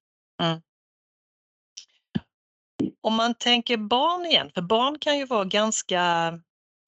Om 3.02 3.13
man 3.13 3.36
tänker 3.36 3.78
barn 3.78 4.26
igen, 4.26 4.52
för 4.54 4.62
barn 4.62 5.00
kan 5.00 5.17
ju 5.17 5.26
vara 5.26 5.45
ganska 5.45 6.02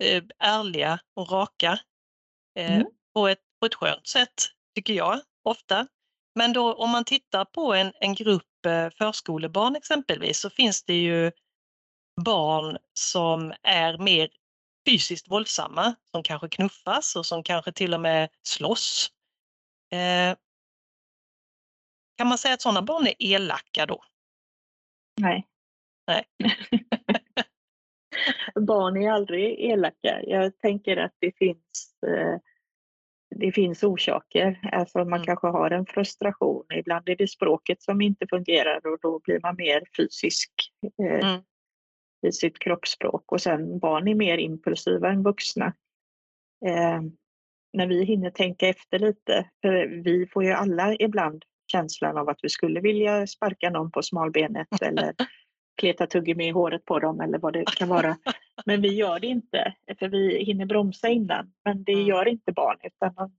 eh, 0.04 0.24
ärliga 0.40 1.00
och 1.14 1.32
raka 1.32 1.80
eh, 2.56 2.76
Mm. 2.76 2.88
på, 3.14 3.28
ett, 3.28 3.40
på 3.60 3.66
ett 3.66 3.76
skönt 3.76 4.08
sätt, 4.08 4.34
tycker 4.76 4.94
jag, 4.94 5.20
ofta. 5.44 5.88
Men 6.36 6.54
då 6.54 6.74
om 6.74 6.90
man 6.90 7.06
tittar 7.06 7.46
på 7.46 7.74
en, 7.74 7.92
en 8.00 8.14
grupp 8.16 8.49
förskolebarn 8.98 9.76
exempelvis 9.76 10.40
så 10.40 10.50
finns 10.50 10.84
det 10.84 11.02
ju 11.02 11.32
barn 12.26 12.78
som 12.94 13.54
är 13.64 13.98
mer 13.98 14.30
fysiskt 14.90 15.32
våldsamma, 15.32 15.96
som 16.12 16.24
kanske 16.24 16.50
knuffas 16.50 17.16
och 17.16 17.26
som 17.26 17.44
kanske 17.44 17.72
till 17.72 17.94
och 17.94 18.02
med 18.02 18.30
slåss. 18.42 19.12
Eh, 19.92 20.38
kan 22.18 22.28
man 22.28 22.38
säga 22.38 22.54
att 22.54 22.62
sådana 22.62 22.82
barn 22.82 23.08
är 23.08 23.14
elaka 23.20 23.86
då? 23.86 24.04
Nej. 25.22 25.48
Nej. 26.08 26.26
Barn 28.56 28.98
är 28.98 29.12
aldrig 29.12 29.60
elaka. 29.60 30.22
Jag 30.24 30.58
tänker 30.60 30.98
att 30.98 31.14
det 31.20 31.38
finns, 31.38 31.94
eh, 32.08 32.40
det 33.36 33.52
finns 33.52 33.84
orsaker. 33.84 34.60
Alltså 34.72 34.98
man 34.98 35.08
Mm. 35.14 35.24
kanske 35.26 35.48
har 35.48 35.72
en 35.72 35.86
frustration. 35.86 36.66
Ibland 36.74 37.10
är 37.10 37.16
det 37.16 37.28
språket 37.28 37.82
som 37.82 38.02
inte 38.02 38.28
fungerar 38.28 38.88
och 38.88 39.00
då 39.02 39.20
blir 39.24 39.40
man 39.40 39.56
mer 39.56 39.84
fysisk 39.98 40.52
eh, 41.04 41.30
Mm. 41.30 41.42
i 42.28 42.32
sitt 42.32 42.60
kroppsspråk. 42.60 43.32
Och 43.32 43.42
sen 43.42 43.80
barn 43.80 44.08
är 44.08 44.16
mer 44.16 44.38
impulsiva 44.38 45.10
än 45.10 45.24
vuxna. 45.24 45.74
Eh, 46.66 47.02
när 47.74 47.88
vi 47.88 48.04
hinner 48.04 48.30
tänka 48.30 48.68
efter 48.68 49.00
lite, 49.00 49.50
för 49.62 50.04
vi 50.04 50.28
får 50.28 50.44
ju 50.44 50.52
alla 50.52 50.96
ibland 50.96 51.46
känslan 51.72 52.18
av 52.18 52.30
att 52.30 52.40
vi 52.42 52.50
skulle 52.50 52.80
vilja 52.82 53.28
sparka 53.28 53.70
någon 53.70 53.92
på 53.92 54.02
smalbenet 54.02 54.68
eller 54.82 55.14
kleta 55.78 56.08
tuggummi 56.08 56.48
i 56.48 56.52
håret 56.52 56.86
på 56.86 57.00
dem 57.00 57.22
eller 57.22 57.38
vad 57.40 57.54
det 57.54 57.66
kan 57.66 57.90
vara. 57.90 58.18
Men 58.66 58.82
vi 58.82 58.94
gör 58.94 59.20
det 59.20 59.28
inte, 59.28 59.74
för 60.00 60.08
vi 60.10 60.44
hinner 60.44 60.66
bromsa 60.66 61.08
innan. 61.10 61.54
Men 61.64 61.84
det 61.84 61.92
Mm. 61.94 62.06
gör 62.08 62.28
inte 62.28 62.52
barn, 62.52 62.78
utan 62.84 63.14
de 63.16 63.32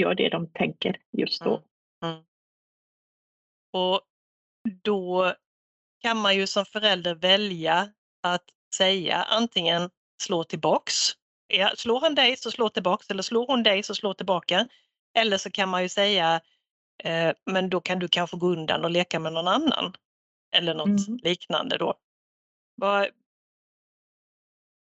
gör 0.00 0.14
det 0.14 0.28
de 0.28 0.52
tänker 0.52 1.00
just 1.12 1.44
då. 1.44 1.62
Mm. 2.04 2.14
Mm. 2.14 2.24
Och 3.72 4.00
då 4.82 5.34
kan 6.00 6.16
man 6.16 6.36
ju 6.36 6.46
som 6.46 6.64
förälder 6.64 7.14
välja 7.14 7.92
att 8.22 8.44
säga 8.74 9.16
antingen 9.22 9.90
slå 10.22 10.44
tillbaks. 10.44 10.94
Slår 11.76 12.00
han 12.00 12.14
dig 12.14 12.36
så 12.36 12.50
slå 12.50 12.68
tillbaks 12.68 13.10
eller 13.10 13.22
slår 13.22 13.46
hon 13.46 13.62
dig 13.62 13.82
så 13.82 13.94
slå 13.94 14.14
tillbaka. 14.14 14.68
Eller 15.18 15.38
så 15.38 15.50
kan 15.50 15.68
man 15.68 15.82
ju 15.82 15.88
säga 15.88 16.40
eh, 17.04 17.32
men 17.46 17.70
då 17.70 17.80
kan 17.80 17.98
du 17.98 18.08
kanske 18.08 18.36
gå 18.36 18.46
undan 18.46 18.84
och 18.84 18.90
leka 18.90 19.18
med 19.20 19.32
någon 19.32 19.48
annan. 19.48 19.92
Eller 20.56 20.74
något 20.74 21.08
Mm. 21.08 21.18
liknande 21.22 21.78
då. 21.78 21.94
Vad- 22.74 23.08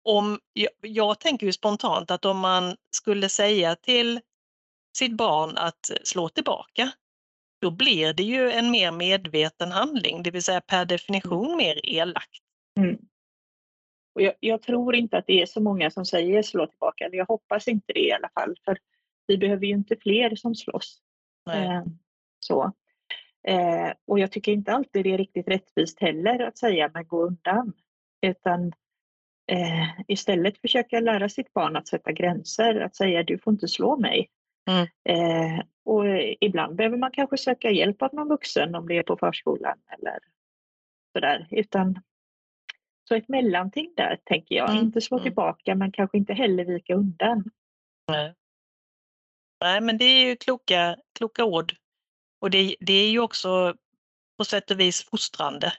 Om, 0.04 0.40
jag, 0.52 0.70
jag 0.80 1.20
tänker 1.20 1.46
ju 1.46 1.52
spontant 1.52 2.10
att 2.10 2.24
om 2.24 2.38
man 2.38 2.76
skulle 2.96 3.28
säga 3.28 3.76
till 3.76 4.20
sitt 4.98 5.16
barn 5.16 5.58
att 5.58 5.90
slå 6.02 6.28
tillbaka, 6.28 6.92
då 7.60 7.70
blir 7.70 8.14
det 8.14 8.22
ju 8.22 8.50
en 8.50 8.70
mer 8.70 8.92
medveten 8.92 9.72
handling, 9.72 10.22
det 10.22 10.30
vill 10.30 10.42
säga 10.42 10.60
per 10.60 10.84
definition 10.84 11.56
mer 11.56 11.80
elakt. 11.86 12.42
Mm. 12.80 12.98
Och 14.14 14.22
jag, 14.22 14.34
jag 14.40 14.62
tror 14.62 14.94
inte 14.94 15.18
att 15.18 15.26
det 15.26 15.42
är 15.42 15.46
så 15.46 15.60
många 15.60 15.90
som 15.90 16.04
säger 16.04 16.42
slå 16.42 16.66
tillbaka, 16.66 17.04
eller 17.04 17.18
jag 17.18 17.26
hoppas 17.26 17.68
inte 17.68 17.92
det 17.92 18.06
i 18.06 18.12
alla 18.12 18.28
fall. 18.34 18.56
För 18.64 18.78
vi 19.26 19.38
behöver 19.38 19.66
ju 19.66 19.72
inte 19.72 19.96
fler 19.96 20.36
som 20.36 20.54
slåss. 20.54 20.98
Eh, 21.50 21.82
så. 22.38 22.72
Eh, 23.48 23.92
och 24.06 24.18
jag 24.18 24.32
tycker 24.32 24.52
inte 24.52 24.72
alltid 24.72 25.04
det 25.04 25.12
är 25.12 25.18
riktigt 25.18 25.48
rättvist 25.48 26.00
heller 26.00 26.40
att 26.40 26.58
säga 26.58 26.90
men 26.94 27.06
gå 27.06 27.22
undan. 27.22 27.72
Utan 28.26 28.72
eh, 29.52 30.00
istället 30.08 30.60
försöka 30.60 31.00
lära 31.00 31.28
sitt 31.28 31.52
barn 31.52 31.76
att 31.76 31.88
sätta 31.88 32.12
gränser, 32.12 32.80
att 32.80 32.96
säga 32.96 33.22
du 33.22 33.38
får 33.38 33.52
inte 33.52 33.68
slå 33.68 33.96
mig. 33.96 34.28
Mm. 34.70 34.86
Eh, 35.08 35.64
och 35.84 36.04
ibland 36.40 36.76
behöver 36.76 36.96
man 36.96 37.10
kanske 37.10 37.38
söka 37.38 37.70
hjälp 37.70 38.02
av 38.02 38.14
någon 38.14 38.28
vuxen 38.28 38.74
om 38.74 38.88
det 38.88 38.98
är 38.98 39.02
på 39.02 39.16
förskolan 39.16 39.78
eller 39.88 40.18
sådär. 41.12 41.46
Utan, 41.50 42.00
så 43.08 43.14
ett 43.14 43.28
mellanting 43.28 43.92
där 43.96 44.18
tänker 44.24 44.54
jag, 44.54 44.70
Mm, 44.70 44.84
inte 44.84 45.00
slå 45.00 45.16
mm. 45.16 45.24
tillbaka 45.24 45.74
men 45.74 45.92
kanske 45.92 46.18
inte 46.18 46.32
heller 46.32 46.64
vika 46.64 46.94
undan. 46.94 47.44
Nej. 48.08 48.34
Nej, 49.60 49.80
men 49.80 49.98
det 49.98 50.04
är 50.04 50.26
ju 50.26 50.36
kloka, 50.36 50.96
kloka 51.18 51.44
ord. 51.44 51.74
Och 52.40 52.50
det, 52.50 52.76
det 52.80 52.92
är 52.92 53.10
ju 53.10 53.20
också 53.20 53.74
på 54.38 54.44
sätt 54.44 54.70
och 54.70 54.80
vis 54.80 55.04
fostrande 55.04 55.72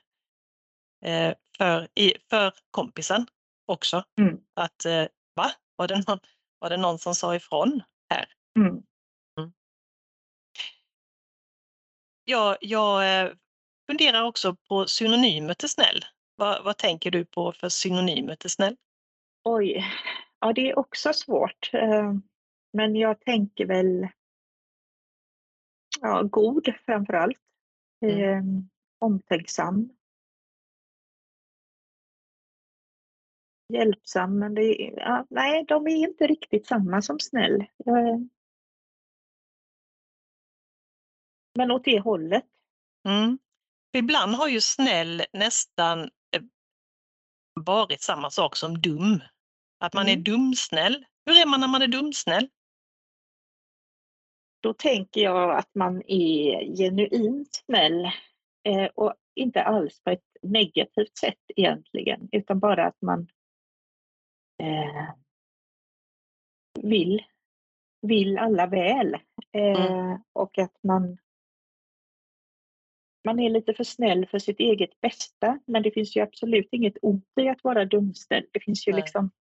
eh, 1.05 1.33
för, 1.57 1.87
i, 1.95 2.13
för 2.29 2.53
kompisen 2.71 3.25
också. 3.65 4.03
Mm. 4.19 4.37
Att 4.53 4.85
eh, 4.85 5.05
va? 5.35 5.51
Var 5.75 5.87
det, 5.87 6.03
någon, 6.07 6.19
var 6.59 6.69
det 6.69 6.77
någon 6.77 6.99
som 6.99 7.15
sa 7.15 7.35
ifrån 7.35 7.81
här? 8.09 8.25
Mm. 8.59 8.83
Jag, 12.25 12.57
jag 12.61 13.21
eh, 13.25 13.31
funderar 13.87 14.23
också 14.23 14.55
på 14.55 14.87
synonymer 14.87 15.53
till 15.53 15.69
snäll. 15.69 16.05
Vad, 16.35 16.63
vad 16.63 16.77
tänker 16.77 17.11
du 17.11 17.25
på 17.25 17.51
för 17.53 17.69
synonymer 17.69 18.35
till 18.35 18.49
snäll? 18.49 18.77
Oj, 19.43 19.85
ja 20.39 20.53
det 20.53 20.69
är 20.69 20.79
också 20.79 21.13
svårt. 21.13 21.69
Eh, 21.73 22.13
Men 22.73 22.95
jag 22.95 23.19
tänker 23.19 23.65
väl 23.65 24.07
ja, 26.01 26.21
god 26.23 26.73
framför 26.85 27.13
allt. 27.13 27.37
Mm. 28.05 28.19
Eh, 28.19 28.43
omtänksam. 28.99 29.89
Hjälpsam, 33.73 34.39
men 34.39 34.53
det, 34.53 34.61
är- 34.81 34.99
ja, 34.99 35.25
nej, 35.29 35.65
de 35.67 35.87
är 35.87 35.95
inte 35.95 36.27
riktigt 36.27 36.67
samma 36.67 37.01
som 37.01 37.19
snäll. 37.19 37.61
Eh, 37.61 38.17
Men 41.55 41.71
åt 41.71 41.83
det 41.85 41.99
hållet. 41.99 42.45
Mm. 43.07 43.39
Ibland 43.97 44.35
har 44.35 44.47
ju 44.47 44.61
snäll 44.61 45.23
nästan 45.33 45.99
eh, 46.01 46.41
varit 47.65 48.01
samma 48.01 48.29
sak 48.29 48.55
som 48.55 48.81
dum. 48.81 49.21
Att 49.79 49.93
man 49.93 50.07
är 50.07 50.11
Mm. 50.13 50.23
dumsnäll. 50.23 51.05
Hur 51.25 51.41
är 51.41 51.45
man 51.45 51.59
när 51.59 51.67
man 51.67 51.81
är 51.81 51.87
dumsnäll? 51.87 52.49
då 54.63 54.73
tänker 54.73 55.21
jag 55.21 55.57
att 55.57 55.69
man 55.75 56.01
är 56.07 56.75
genuint 56.77 57.55
snäll 57.65 58.05
eh, 58.63 58.85
och 58.95 59.13
inte 59.35 59.63
alls 59.63 60.01
på 60.03 60.09
ett 60.09 60.23
negativt 60.41 61.17
sätt 61.17 61.39
egentligen, 61.55 62.29
utan 62.31 62.59
bara 62.59 62.85
att 62.87 63.01
man 63.01 63.27
eh, 64.63 65.09
vill, 66.81 67.23
vill 68.01 68.37
alla 68.37 68.67
väl. 68.67 69.13
Eh, 69.51 69.91
Mm. 69.91 70.19
Och 70.33 70.57
att 70.57 70.83
man, 70.83 71.17
man 73.25 73.39
är 73.39 73.49
lite 73.49 73.73
för 73.73 73.83
snäll 73.83 74.25
för 74.25 74.39
sitt 74.39 74.59
eget 74.59 75.01
bästa, 75.01 75.59
men 75.65 75.83
det 75.83 75.91
finns 75.91 76.15
ju 76.15 76.21
absolut 76.21 76.67
inget 76.71 76.97
ont 77.01 77.25
i 77.41 77.49
att 77.49 77.63
vara 77.63 77.85
dumställd. 77.85 78.45
Det 78.51 78.59
finns 78.59 78.87
ju 78.87 78.91
Nej. 78.91 79.01
liksom 79.01 79.31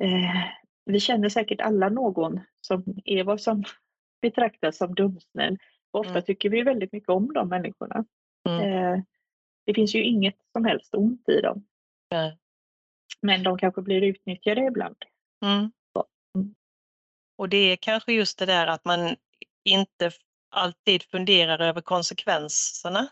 eh, 0.00 0.44
vi 0.84 1.00
känner 1.00 1.28
säkert 1.28 1.60
alla 1.60 1.88
någon 1.88 2.40
som 2.60 2.84
är 3.04 3.24
vad 3.24 3.40
som 3.40 3.64
betraktas 4.22 4.76
som 4.76 4.94
dumsnäll. 4.94 5.58
Och 5.90 6.00
ofta 6.00 6.10
Mm. 6.12 6.22
tycker 6.22 6.50
vi 6.50 6.62
väldigt 6.62 6.92
mycket 6.92 7.08
om 7.08 7.32
de 7.32 7.48
människorna. 7.48 8.04
Mm. 8.48 8.60
Eh, 8.72 9.02
det 9.66 9.74
finns 9.74 9.94
ju 9.94 10.02
inget 10.04 10.36
som 10.52 10.64
helst 10.64 10.94
ont 10.94 11.28
i 11.28 11.40
dem. 11.40 11.66
Nej. 12.10 12.38
Men 13.22 13.42
de 13.42 13.58
kanske 13.58 13.82
blir 13.82 14.02
utnyttjade 14.02 14.60
ibland. 14.60 14.96
Mm. 15.44 15.72
Mm. 16.38 16.54
Och 17.38 17.48
det 17.48 17.56
är 17.56 17.76
kanske 17.76 18.12
just 18.12 18.38
det 18.38 18.46
där 18.46 18.66
att 18.66 18.84
man 18.84 19.16
inte 19.64 20.10
alltid 20.50 21.02
funderar 21.02 21.58
över 21.58 21.80
konsekvenserna 21.80 23.08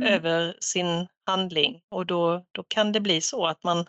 Mm. 0.00 0.12
över 0.14 0.56
sin 0.60 1.08
handling 1.26 1.82
och 1.88 2.06
då, 2.06 2.46
då 2.52 2.64
kan 2.68 2.92
det 2.92 3.00
bli 3.00 3.20
så 3.20 3.46
att 3.46 3.64
man 3.64 3.86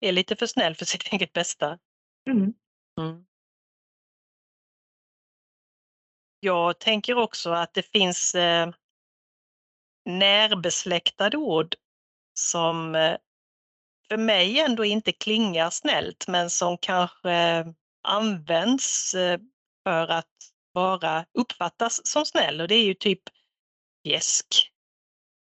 är 0.00 0.12
lite 0.12 0.36
för 0.36 0.46
snäll 0.46 0.74
för 0.74 0.84
sitt 0.84 1.12
eget 1.12 1.32
bästa. 1.32 1.78
Mm. 2.30 2.54
Mm. 3.00 3.26
Jag 6.40 6.78
tänker 6.78 7.18
också 7.18 7.50
att 7.50 7.74
det 7.74 7.82
finns 7.82 8.34
eh, 8.34 8.70
närbesläktade 10.04 11.36
ord 11.36 11.74
som 12.38 12.94
eh, 12.94 13.16
för 14.12 14.16
mig 14.18 14.60
ändå 14.60 14.84
inte 14.84 15.12
klingar 15.12 15.70
snällt 15.70 16.28
men 16.28 16.50
som 16.50 16.78
kanske 16.78 17.66
används 18.02 19.14
eh, 19.14 19.40
för 19.84 20.08
att 20.08 20.26
bara 20.74 21.26
uppfattas 21.38 22.06
som 22.06 22.26
snäll 22.26 22.60
och 22.60 22.68
det 22.68 22.74
är 22.74 22.84
ju 22.84 22.94
typ 22.94 23.22
fjäsk 24.06 24.72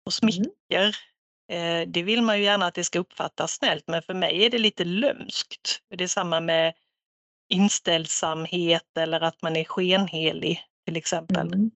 och 0.06 0.14
smicker. 0.14 0.96
Eh, 1.52 1.88
Det 1.88 2.04
vill 2.04 2.22
man 2.22 2.38
ju 2.38 2.44
gärna 2.44 2.66
att 2.66 2.74
det 2.74 2.84
ska 2.84 3.00
uppfattas 3.00 3.54
snällt 3.54 3.84
men 3.88 4.02
för 4.02 4.14
mig 4.14 4.46
är 4.46 4.50
det 4.50 4.58
lite 4.58 4.84
lömskt. 4.84 5.82
Det 5.96 6.04
är 6.04 6.08
samma 6.08 6.40
med 6.40 6.74
inställsamhet 7.50 8.98
eller 8.98 9.22
att 9.22 9.42
man 9.42 9.56
är 9.56 9.64
skenhelig 9.64 10.64
till 10.86 10.98
exempel. 10.98 11.48
Mm. 11.48 11.72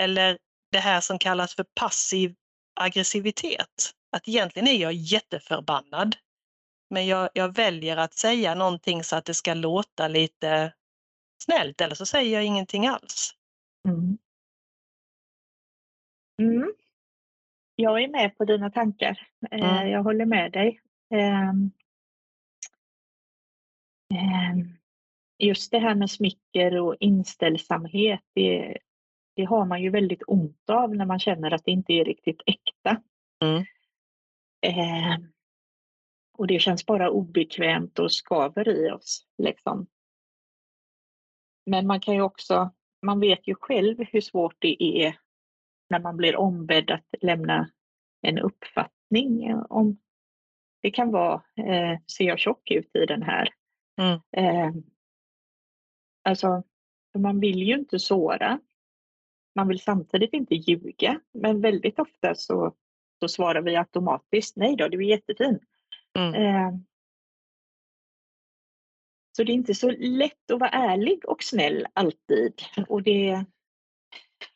Eller 0.00 0.38
det 0.70 0.78
här 0.78 1.00
som 1.00 1.18
kallas 1.18 1.54
för 1.54 1.66
passiv 1.74 2.34
aggressivitet. 2.80 3.94
Att 4.16 4.28
egentligen 4.28 4.68
är 4.68 4.82
jag 4.82 4.92
jätteförbannad. 4.92 6.16
Men 6.90 7.06
jag, 7.06 7.30
jag 7.34 7.54
väljer 7.54 7.96
att 7.96 8.14
säga 8.14 8.54
någonting 8.54 9.04
så 9.04 9.16
att 9.16 9.24
det 9.24 9.34
ska 9.34 9.54
låta 9.54 10.08
lite 10.08 10.72
snällt 11.44 11.80
eller 11.80 11.94
så 11.94 12.06
säger 12.06 12.34
jag 12.34 12.44
ingenting 12.44 12.86
alls. 12.86 13.34
Mm. 13.88 14.18
Mm. 16.42 16.72
Jag 17.76 18.02
är 18.02 18.08
med 18.08 18.38
på 18.38 18.44
dina 18.44 18.70
tankar. 18.70 19.28
Eh, 19.50 19.76
Mm. 19.78 19.90
Jag 19.90 20.02
håller 20.02 20.26
med 20.26 20.52
dig. 20.52 20.80
Ehm, 21.14 21.70
ehm, 24.14 24.78
Just 25.38 25.70
det 25.70 25.78
här 25.78 25.94
med 25.94 26.10
smicker 26.10 26.80
och 26.80 26.96
inställsamhet, 27.00 28.20
det, 28.34 28.78
det 29.36 29.44
har 29.44 29.64
man 29.64 29.82
ju 29.82 29.90
väldigt 29.90 30.22
ont 30.26 30.70
av 30.70 30.96
när 30.96 31.06
man 31.06 31.18
känner 31.18 31.50
att 31.50 31.64
det 31.64 31.70
inte 31.70 31.92
är 31.92 32.04
riktigt 32.04 32.42
äkta. 32.46 33.02
Mm. 33.44 33.64
Ehm, 34.62 35.32
Och 36.38 36.46
det 36.46 36.58
känns 36.58 36.86
bara 36.86 37.10
obekvämt 37.10 37.98
och 37.98 38.12
skaver 38.12 38.68
i 38.68 38.90
oss. 38.90 39.26
Liksom. 39.38 39.86
Men 41.66 41.86
man 41.86 42.00
kan 42.00 42.14
ju 42.14 42.22
också, 42.22 42.70
man 43.02 43.20
vet 43.20 43.48
ju 43.48 43.54
själv 43.54 43.96
hur 43.98 44.20
svårt 44.20 44.56
det 44.58 44.82
är 44.82 45.16
när 45.90 46.00
man 46.00 46.16
blir 46.16 46.36
ombedd 46.36 46.90
att 46.90 47.06
lämna 47.20 47.70
en 48.22 48.38
uppfattning 48.38 49.54
om 49.68 49.98
det 50.82 50.90
kan 50.90 51.10
vara, 51.12 51.42
eh, 51.56 51.98
ser 52.16 52.24
jag 52.24 52.38
tjock 52.38 52.70
ut 52.70 52.96
i 52.96 53.06
den 53.06 53.22
här? 53.22 53.48
Mm. 54.00 54.20
Eh, 54.36 54.82
alltså, 56.22 56.62
man 57.18 57.40
vill 57.40 57.62
ju 57.62 57.74
inte 57.74 57.98
såra. 57.98 58.60
Man 59.54 59.68
vill 59.68 59.80
samtidigt 59.80 60.32
inte 60.32 60.54
ljuga, 60.54 61.20
men 61.32 61.60
väldigt 61.60 61.98
ofta 61.98 62.34
så, 62.34 62.76
så 63.22 63.28
svarar 63.28 63.62
vi 63.62 63.76
automatiskt 63.76 64.56
nej 64.56 64.76
då, 64.76 64.88
du 64.88 64.98
är 64.98 65.08
jättefin. 65.08 65.58
Mm. 66.18 66.34
Eh, 66.34 66.72
så 69.36 69.44
det 69.44 69.52
är 69.52 69.54
inte 69.54 69.74
så 69.74 69.90
lätt 69.90 70.50
att 70.52 70.60
vara 70.60 70.70
ärlig 70.70 71.28
och 71.28 71.42
snäll 71.42 71.86
alltid. 71.92 72.62
Och 72.88 73.02
det, 73.02 73.44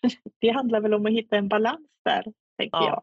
det 0.41 0.49
handlar 0.51 0.81
väl 0.81 0.95
om 0.95 1.07
att 1.07 1.13
hitta 1.13 1.37
en 1.37 1.49
balans 1.49 1.89
där, 2.05 2.23
tänker 2.59 2.79
Ja. 2.79 2.89
jag. 2.89 3.03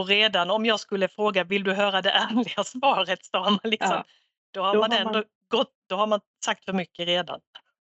Och 0.00 0.08
redan 0.08 0.50
om 0.50 0.66
jag 0.66 0.80
skulle 0.80 1.08
fråga, 1.08 1.44
vill 1.44 1.64
du 1.64 1.72
höra 1.74 2.02
det 2.02 2.10
ärliga 2.10 2.64
svaret? 2.64 3.24
Så 3.26 3.38
har 3.38 3.50
man 3.50 3.60
liksom, 3.70 3.90
Ja. 3.90 4.04
då 4.50 4.62
har 4.62 4.74
Då 4.74 4.80
man 4.80 4.92
har 4.92 4.98
ändå 4.98 5.12
man- 5.12 5.24
gått, 5.48 5.74
då 5.88 5.96
har 5.96 6.06
man 6.06 6.20
sagt 6.44 6.64
för 6.64 6.72
mycket 6.72 7.06
redan. 7.06 7.40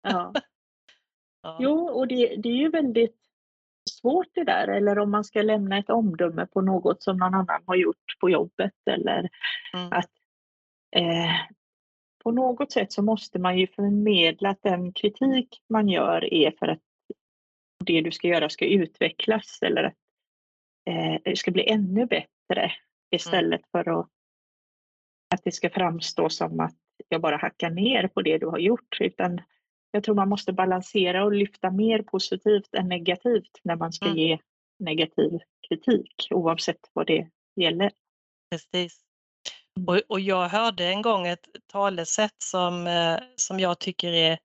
Ja. 0.02 0.32
Ja. 1.42 1.56
Jo, 1.60 1.88
och 1.88 2.08
det, 2.08 2.36
det 2.36 2.48
är 2.48 2.52
ju 2.56 2.68
väldigt 2.70 3.25
svårt 3.90 4.28
det 4.34 4.44
där. 4.44 4.68
Eller 4.68 4.98
om 4.98 5.10
man 5.10 5.24
ska 5.24 5.42
lämna 5.42 5.78
ett 5.78 5.90
omdöme 5.90 6.46
på 6.46 6.60
något 6.60 7.02
som 7.02 7.16
någon 7.16 7.34
annan 7.34 7.62
har 7.66 7.76
gjort 7.76 8.18
på 8.20 8.30
jobbet. 8.30 8.74
Eller 8.90 9.28
Mm. 9.74 9.92
att 9.92 10.10
eh, 10.96 11.34
på 12.24 12.30
något 12.32 12.72
sätt 12.72 12.92
så 12.92 13.02
måste 13.02 13.38
man 13.38 13.58
ju 13.58 13.66
förmedla 13.66 14.50
att 14.50 14.62
den 14.62 14.92
kritik 14.92 15.62
man 15.68 15.88
gör 15.88 16.34
är 16.34 16.50
för 16.58 16.68
att 16.68 16.82
det 17.84 18.00
du 18.00 18.12
ska 18.12 18.28
göra 18.28 18.48
ska 18.48 18.66
utvecklas 18.66 19.58
eller 19.62 19.84
att 19.84 19.94
eh, 20.90 21.20
det 21.24 21.36
ska 21.36 21.50
bli 21.50 21.70
ännu 21.70 22.06
bättre 22.06 22.72
istället 23.10 23.60
för 23.72 24.00
att, 24.00 24.08
att 25.34 25.44
det 25.44 25.52
ska 25.52 25.70
framstå 25.70 26.28
som 26.28 26.60
att 26.60 26.76
jag 27.08 27.20
bara 27.20 27.36
hackar 27.36 27.70
ner 27.70 28.08
på 28.08 28.22
det 28.22 28.38
du 28.38 28.46
har 28.46 28.58
gjort. 28.58 29.00
Utan 29.00 29.40
jag 29.96 30.04
tror 30.04 30.14
man 30.14 30.28
måste 30.28 30.52
balansera 30.52 31.24
och 31.24 31.32
lyfta 31.32 31.70
mer 31.70 32.02
positivt 32.02 32.74
än 32.74 32.88
negativt 32.88 33.60
när 33.62 33.76
man 33.76 33.92
ska 33.92 34.06
Mm. 34.06 34.18
ge 34.18 34.38
negativ 34.78 35.38
kritik 35.68 36.28
oavsett 36.30 36.90
vad 36.92 37.06
det 37.06 37.28
gäller. 37.60 37.90
Precis. 38.50 39.00
Mm. 39.76 39.88
Och, 39.88 40.00
och 40.08 40.20
jag 40.20 40.48
hörde 40.48 40.84
en 40.86 41.02
gång 41.02 41.26
ett 41.26 41.46
talesätt 41.72 42.34
som, 42.38 42.86
eh, 42.86 43.18
som 43.36 43.60
jag 43.60 43.78
tycker 43.78 44.12
är, 44.12 44.38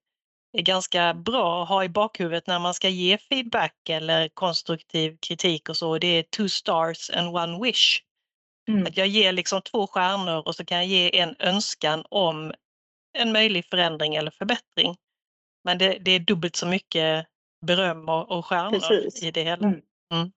är 0.58 0.62
ganska 0.62 1.14
bra 1.14 1.64
att 1.64 1.70
ha 1.70 1.84
i 1.84 1.90
bakhuvudet 1.90 2.48
när 2.48 2.60
man 2.60 2.74
ska 2.74 2.90
ge 2.90 3.18
feedback 3.18 3.90
eller 3.90 4.30
konstruktiv 4.30 5.18
kritik 5.28 5.70
och 5.70 5.78
så. 5.78 5.98
Det 5.98 6.08
är 6.08 6.24
two 6.24 6.48
stars 6.48 7.10
and 7.10 7.36
one 7.36 7.64
wish. 7.64 8.04
Mm. 8.70 8.84
Att 8.84 8.98
jag 8.98 9.08
ger 9.08 9.32
liksom 9.32 9.62
två 9.62 9.88
stjärnor 9.88 10.48
och 10.48 10.56
så 10.56 10.66
kan 10.66 10.78
jag 10.78 10.88
ge 10.88 11.20
en 11.20 11.36
önskan 11.40 12.06
om 12.10 12.54
en 13.18 13.32
möjlig 13.32 13.66
förändring 13.66 14.16
eller 14.16 14.32
förbättring. 14.32 14.96
Men 15.63 15.78
det, 15.78 15.97
det 16.02 16.12
är 16.12 16.19
dubbelt 16.19 16.56
så 16.56 16.67
mycket 16.67 17.28
beröm 17.65 18.10
och, 18.10 18.32
och 18.32 18.45
stjärnor 18.45 18.80
Precis. 18.80 19.24
i 19.24 19.32
det 19.32 19.43
hela. 19.43 19.67
Mm. 19.67 19.82
Mm. 20.13 20.32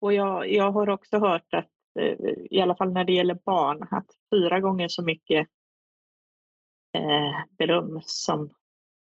Och 0.00 0.12
jag, 0.12 0.52
jag 0.52 0.72
har 0.72 0.88
också 0.88 1.18
hört 1.18 1.54
att, 1.54 1.70
eh, 2.00 2.16
i 2.50 2.60
alla 2.60 2.76
fall 2.76 2.92
när 2.92 3.04
det 3.04 3.12
gäller 3.12 3.38
barn, 3.44 3.88
att 3.90 4.06
fyra 4.34 4.60
gånger 4.60 4.88
så 4.88 5.02
mycket 5.02 5.48
eh, 6.96 7.44
beröm 7.58 8.00
som 8.04 8.54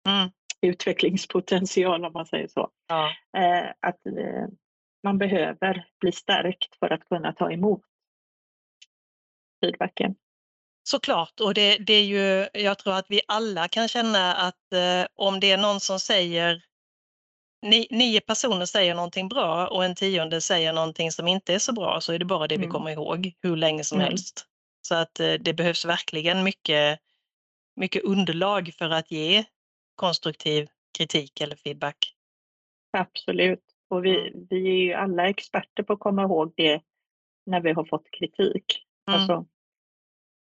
Mm. 0.07 0.29
utvecklingspotential 0.61 2.05
om 2.05 2.13
man 2.13 2.25
säger 2.25 2.47
så. 2.47 2.71
Ja. 2.87 3.09
Eh, 3.37 3.69
att 3.79 4.05
eh, 4.05 4.47
man 5.03 5.17
behöver 5.17 5.87
bli 5.99 6.11
stärkt 6.11 6.75
för 6.79 6.89
att 6.89 7.09
kunna 7.09 7.33
ta 7.33 7.51
emot 7.51 7.81
feedbacken. 9.61 10.15
Såklart, 10.87 11.39
och 11.39 11.53
det, 11.53 11.77
det 11.77 11.93
är 11.93 12.03
ju, 12.03 12.47
jag 12.53 12.77
tror 12.77 12.93
att 12.93 13.05
vi 13.09 13.21
alla 13.27 13.67
kan 13.67 13.87
känna 13.87 14.33
att 14.33 14.73
eh, 14.73 15.07
om 15.15 15.39
det 15.39 15.51
är 15.51 15.57
någon 15.57 15.79
som 15.79 15.99
säger, 15.99 16.63
ni, 17.61 17.87
nio 17.91 18.21
personer 18.21 18.65
säger 18.65 18.95
någonting 18.95 19.27
bra 19.29 19.67
och 19.67 19.85
en 19.85 19.95
tionde 19.95 20.41
säger 20.41 20.73
någonting 20.73 21.11
som 21.11 21.27
inte 21.27 21.53
är 21.53 21.59
så 21.59 21.73
bra 21.73 22.01
så 22.01 22.13
är 22.13 22.19
det 22.19 22.25
bara 22.25 22.47
det 22.47 22.57
vi 22.57 22.63
Mm. 22.65 22.71
kommer 22.71 22.91
ihåg 22.91 23.33
hur 23.41 23.55
länge 23.55 23.83
som 23.83 23.97
Mm. 23.97 24.09
helst. 24.09 24.45
Så 24.81 24.95
att 24.95 25.19
eh, 25.19 25.33
det 25.33 25.53
behövs 25.53 25.85
verkligen 25.85 26.43
mycket, 26.43 26.99
mycket 27.75 28.03
underlag 28.03 28.73
för 28.77 28.89
att 28.89 29.11
ge 29.11 29.43
konstruktiv 29.95 30.67
kritik 30.97 31.41
eller 31.41 31.55
feedback. 31.55 32.13
Absolut. 32.97 33.63
Och 33.89 34.05
vi, 34.05 34.31
vi 34.49 34.67
är 34.67 34.77
ju 34.83 34.93
alla 34.93 35.29
experter 35.29 35.83
på 35.83 35.93
att 35.93 35.99
komma 35.99 36.23
ihåg 36.23 36.53
det 36.57 36.81
när 37.45 37.61
vi 37.61 37.71
har 37.71 37.85
fått 37.85 38.11
kritik. 38.19 38.65
Mm. 39.07 39.19
Alltså, 39.19 39.45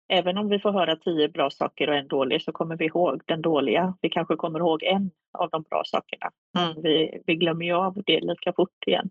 även 0.09 0.37
om 0.37 0.49
vi 0.49 0.59
får 0.59 0.71
höra 0.71 0.95
tio 0.95 1.29
bra 1.29 1.49
saker 1.49 1.89
och 1.89 1.95
en 1.95 2.07
dålig 2.07 2.41
så 2.41 2.51
kommer 2.51 2.75
vi 2.75 2.85
ihåg 2.85 3.21
den 3.25 3.41
dåliga. 3.41 3.97
Vi 4.01 4.09
kanske 4.09 4.35
kommer 4.35 4.59
ihåg 4.59 4.83
en 4.83 5.11
av 5.37 5.49
de 5.49 5.61
bra 5.61 5.83
sakerna. 5.85 6.31
Mm. 6.57 6.81
Vi, 6.81 7.21
vi 7.25 7.35
glömmer 7.35 7.65
ju 7.65 7.73
av 7.73 8.03
det 8.05 8.19
lika 8.19 8.53
fort 8.53 8.87
igen. 8.87 9.09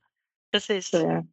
Precis. 0.52 0.90
Så, 0.90 1.26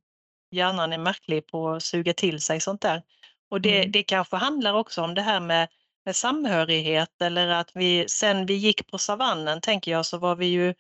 Hjärnan 0.52 0.94
är 0.94 0.98
märklig 0.98 1.48
på 1.48 1.70
att 1.70 1.84
suga 1.84 2.14
till 2.14 2.42
sig 2.42 2.60
sånt 2.60 2.82
där. 2.82 3.04
Och 3.50 3.62
det, 3.62 3.78
mm. 3.78 3.92
det 3.92 4.04
kanske 4.04 4.36
handlar 4.36 4.74
också 4.74 5.02
om 5.02 5.14
det 5.14 5.22
här 5.22 5.40
med, 5.40 5.68
med 6.06 6.16
samhörighet 6.16 7.22
eller 7.22 7.48
att 7.48 7.72
vi 7.74 8.06
sen 8.08 8.46
vi 8.46 8.54
gick 8.54 8.88
på 8.88 8.98
savannen, 8.98 9.62
tänker 9.62 9.92
jag, 9.92 10.06
så 10.06 10.18
var 10.18 10.36
vi 10.36 10.46
ju 10.46 10.74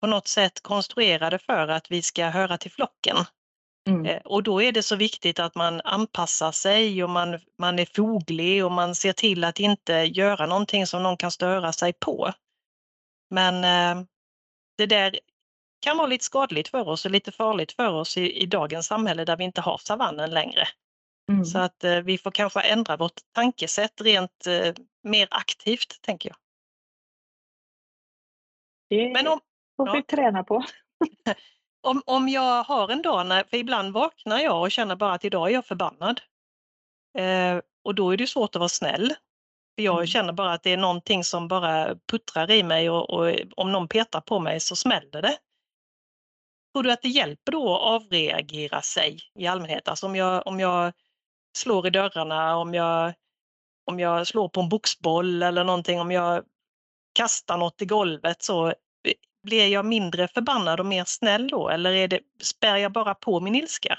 på 0.00 0.06
något 0.06 0.28
sätt 0.28 0.62
konstruerade 0.62 1.38
för 1.38 1.68
att 1.68 1.90
vi 1.90 2.02
ska 2.02 2.26
höra 2.26 2.58
till 2.58 2.70
flocken. 2.70 3.16
Mm. 3.88 4.06
Eh, 4.06 4.22
och 4.24 4.42
då 4.42 4.62
är 4.62 4.72
det 4.72 4.82
så 4.82 4.96
viktigt 4.96 5.38
att 5.38 5.54
man 5.54 5.80
anpassar 5.80 6.52
sig 6.52 7.04
och 7.04 7.10
man, 7.10 7.40
man 7.58 7.78
är 7.78 7.86
foglig 7.96 8.64
och 8.64 8.72
man 8.72 8.94
ser 8.94 9.12
till 9.12 9.44
att 9.44 9.60
inte 9.60 9.92
göra 9.92 10.46
någonting 10.46 10.86
som 10.86 11.02
någon 11.02 11.16
kan 11.16 11.30
störa 11.30 11.72
sig 11.72 11.92
på. 11.92 12.32
Men 13.30 13.54
eh, 13.64 14.04
det 14.76 14.86
där 14.86 15.18
kan 15.80 15.96
vara 15.96 16.06
lite 16.06 16.24
skadligt 16.24 16.68
för 16.68 16.88
oss 16.88 17.04
och 17.04 17.10
lite 17.10 17.32
farligt 17.32 17.72
för 17.72 17.92
oss 17.92 18.16
i, 18.16 18.42
i 18.42 18.46
dagens 18.46 18.86
samhälle 18.86 19.24
där 19.24 19.36
vi 19.36 19.44
inte 19.44 19.60
har 19.60 19.78
savannen 19.78 20.30
längre. 20.30 20.68
Mm. 21.32 21.44
Så 21.44 21.58
att 21.58 21.84
eh, 21.84 22.00
vi 22.00 22.18
får 22.18 22.30
kanske 22.30 22.60
ändra 22.60 22.96
vårt 22.96 23.20
tankesätt 23.32 24.00
rent 24.00 24.46
eh, 24.46 24.74
mer 25.02 25.28
aktivt, 25.30 26.02
tänker 26.02 26.28
jag. 26.28 26.36
Det 28.88 29.12
Men 29.12 29.26
om, 29.26 29.40
får 29.76 29.92
vi 29.92 29.98
ja. 29.98 30.04
träna 30.16 30.44
på. 30.44 30.64
om, 31.80 32.02
om 32.06 32.28
jag 32.28 32.64
har 32.64 32.88
en 32.88 33.02
dag, 33.02 33.26
när, 33.26 33.44
för 33.44 33.56
ibland 33.56 33.92
vaknar 33.92 34.38
jag 34.38 34.60
och 34.60 34.70
känner 34.70 34.96
bara 34.96 35.12
att 35.12 35.24
idag 35.24 35.48
är 35.48 35.54
jag 35.54 35.66
förbannad. 35.66 36.20
Eh, 37.18 37.60
och 37.84 37.94
då 37.94 38.10
är 38.10 38.16
det 38.16 38.26
svårt 38.26 38.56
att 38.56 38.60
vara 38.60 38.68
snäll. 38.68 39.14
För 39.76 39.82
jag 39.82 39.94
mm. 39.94 40.06
känner 40.06 40.32
bara 40.32 40.52
att 40.52 40.62
det 40.62 40.72
är 40.72 40.76
någonting 40.76 41.24
som 41.24 41.48
bara 41.48 41.96
puttrar 42.10 42.50
i 42.50 42.62
mig 42.62 42.90
och, 42.90 43.10
och 43.10 43.34
om 43.56 43.72
någon 43.72 43.88
petar 43.88 44.20
på 44.20 44.38
mig 44.38 44.60
så 44.60 44.76
smäller 44.76 45.22
det. 45.22 45.38
Tror 46.72 46.82
du 46.82 46.92
att 46.92 47.02
det 47.02 47.08
hjälper 47.08 47.52
då 47.52 47.76
att 47.76 47.82
avreagera 47.82 48.82
sig 48.82 49.18
i 49.34 49.46
allmänhet? 49.46 49.88
Alltså 49.88 50.06
om 50.06 50.16
jag, 50.16 50.46
om 50.46 50.60
jag 50.60 50.92
slår 51.56 51.86
i 51.86 51.90
dörrarna, 51.90 52.56
om 52.56 52.74
jag, 52.74 53.14
om 53.86 54.00
jag 54.00 54.26
slår 54.26 54.48
på 54.48 54.60
en 54.60 54.68
boxboll 54.68 55.42
eller 55.42 55.64
någonting, 55.64 56.00
om 56.00 56.10
jag 56.10 56.44
kastar 57.14 57.56
något 57.56 57.82
i 57.82 57.86
golvet 57.86 58.42
så 58.42 58.74
blir 59.42 59.66
jag 59.66 59.84
mindre 59.84 60.28
förbannad 60.28 60.80
och 60.80 60.86
mer 60.86 61.04
snäll 61.06 61.48
då 61.48 61.68
eller 61.68 61.92
är 61.92 62.08
det, 62.08 62.20
spär 62.42 62.76
jag 62.76 62.92
bara 62.92 63.14
på 63.14 63.40
min 63.40 63.54
ilska? 63.54 63.98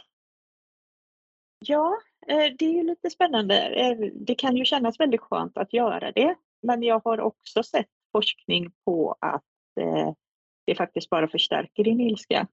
Ja, 1.65 1.97
eh, 2.27 2.53
det 2.59 2.65
är 2.65 2.73
ju 2.73 2.83
lite 2.83 3.09
spännande. 3.09 3.55
Eh, 3.55 3.97
det 4.13 4.35
kan 4.35 4.57
ju 4.57 4.65
kännas 4.65 4.99
väldigt 4.99 5.21
skönt 5.21 5.57
att 5.57 5.73
göra 5.73 6.11
det. 6.11 6.35
Men 6.61 6.83
jag 6.83 7.01
har 7.03 7.19
också 7.19 7.63
sett 7.63 7.89
forskning 8.11 8.71
på 8.85 9.15
att 9.21 9.43
eh, 9.79 10.13
det 10.65 10.75
faktiskt 10.75 11.09
bara 11.09 11.27
förstärker 11.27 11.83
din 11.83 12.01
ilska. 12.01 12.47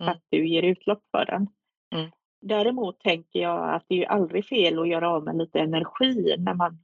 Mm. 0.00 0.12
Att 0.12 0.22
du 0.28 0.48
ger 0.48 0.62
utlopp 0.62 1.02
för 1.10 1.24
den. 1.24 1.48
Mm. 1.94 2.10
Däremot 2.40 3.00
tänker 3.00 3.40
jag 3.40 3.74
att 3.74 3.84
det 3.88 4.04
är 4.04 4.08
aldrig 4.08 4.46
fel 4.46 4.78
att 4.78 4.88
göra 4.88 5.10
av 5.10 5.24
med 5.24 5.36
lite 5.38 5.60
energi 5.60 6.34
när 6.38 6.54
man 6.54 6.78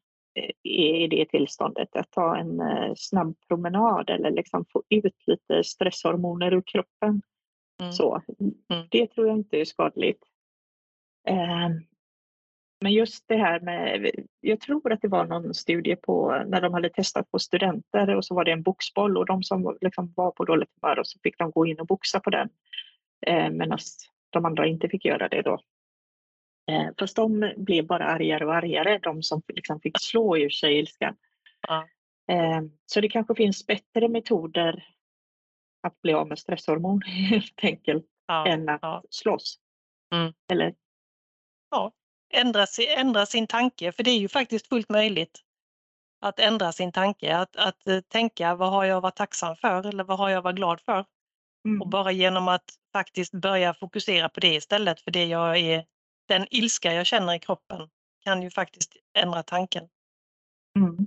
i 0.63 1.07
det 1.07 1.25
tillståndet. 1.25 1.97
Att 1.97 2.11
ta 2.11 2.37
en 2.37 2.61
eh, 2.61 2.93
snabb 2.97 3.37
promenad 3.49 4.11
eller 4.11 4.31
liksom 4.31 4.65
få 4.73 4.83
ut 4.89 5.23
lite 5.27 5.65
stresshormoner 5.65 6.53
ur 6.53 6.63
kroppen. 6.67 7.23
Mm. 7.81 7.93
Så, 7.93 8.23
mm. 8.41 8.87
Det 8.91 9.07
tror 9.07 9.27
jag 9.27 9.37
inte 9.37 9.61
är 9.61 9.65
skadligt. 9.65 10.23
Ehm, 11.29 11.81
men 12.83 12.93
just 12.93 13.29
det 13.29 13.37
här 13.37 13.61
med, 13.61 14.11
jag 14.41 14.61
tror 14.61 14.93
att 14.93 15.03
det 15.03 15.09
var 15.09 15.25
någon 15.25 15.55
studie 15.55 15.97
på 15.97 16.45
när 16.47 16.61
de 16.61 16.75
hade 16.75 16.91
testat 16.91 17.31
på 17.31 17.39
studenter 17.39 18.17
och 18.17 18.25
så 18.25 18.35
var 18.35 18.45
det 18.45 18.53
en 18.53 18.63
boxboll 18.63 19.17
och 19.17 19.27
de 19.27 19.43
som 19.43 19.79
liksom 19.81 20.13
var 20.17 20.31
på 20.31 20.45
dåligt 20.45 20.69
humör 20.81 20.99
och 20.99 21.07
så 21.07 21.19
fick 21.23 21.39
de 21.39 21.51
gå 21.51 21.67
in 21.67 21.81
och 21.81 21.87
boxa 21.87 22.21
på 22.21 22.31
den. 22.31 22.49
Eh, 23.27 23.51
medan 23.51 23.79
de 24.31 24.45
andra 24.45 24.67
inte 24.67 24.89
fick 24.89 25.05
göra 25.05 25.29
det 25.29 25.43
då. 25.43 25.61
Eh, 26.71 26.89
fast 26.99 27.17
de 27.17 27.53
blev 27.57 27.87
bara 27.87 28.05
argare 28.05 28.47
och 28.47 28.55
argare, 28.55 28.99
de 28.99 29.23
som 29.23 29.43
liksom 29.49 29.81
fick 29.81 30.01
slå 30.01 30.39
ur 30.39 30.51
sig 30.51 30.79
ilskan. 30.79 31.17
Ja. 31.69 31.89
Eh, 32.29 32.61
så 32.87 33.01
det 33.01 33.09
kanske 33.09 33.35
finns 33.35 33.67
bättre 33.67 34.09
metoder 34.09 34.85
att 35.83 36.03
bli 36.03 36.13
av 36.13 36.29
med 36.29 36.39
stresshormon 36.39 37.03
helt 37.07 37.65
enkelt 37.65 38.07
ja, 38.27 38.47
än 38.47 38.69
att 38.69 38.83
ja. 38.83 39.03
slåss. 39.11 39.59
Mm. 40.15 40.33
Eller? 40.53 40.75
Ja, 41.71 41.93
ändra, 42.33 42.67
ändra 42.97 43.27
sin 43.27 43.47
tanke, 43.47 43.93
för 43.93 44.03
det 44.03 44.11
är 44.11 44.19
ju 44.19 44.29
faktiskt 44.29 44.69
fullt 44.69 44.89
möjligt 44.89 45.41
att 46.21 46.39
ändra 46.39 46.73
sin 46.73 46.93
tanke, 46.93 47.37
att, 47.37 47.57
att 47.57 47.87
eh, 47.87 48.01
tänka 48.01 48.55
vad 48.55 48.71
har 48.71 48.85
jag 48.85 49.01
varit 49.01 49.17
tacksam 49.17 49.57
för 49.57 49.87
eller 49.87 50.05
vad 50.05 50.19
har 50.19 50.29
jag 50.29 50.43
varit 50.43 50.57
glad 50.57 50.81
för? 50.81 51.05
Mm. 51.65 51.83
Och 51.83 51.89
bara 51.89 52.13
genom 52.13 52.49
att 52.49 52.65
faktiskt 52.93 53.33
börja 53.33 53.75
fokusera 53.75 54.29
på 54.29 54.41
det 54.41 54.55
istället 54.55 55.01
för 55.01 55.11
det 55.11 55.25
jag 55.25 55.59
är 55.59 55.85
den 56.33 56.47
ilska 56.51 56.93
jag 56.93 57.07
känner 57.07 57.35
i 57.35 57.39
kroppen 57.39 57.89
kan 58.21 58.43
ju 58.43 58.51
faktiskt 58.51 58.97
ändra 59.15 59.43
tanken. 59.43 59.89
Mm. 60.79 61.07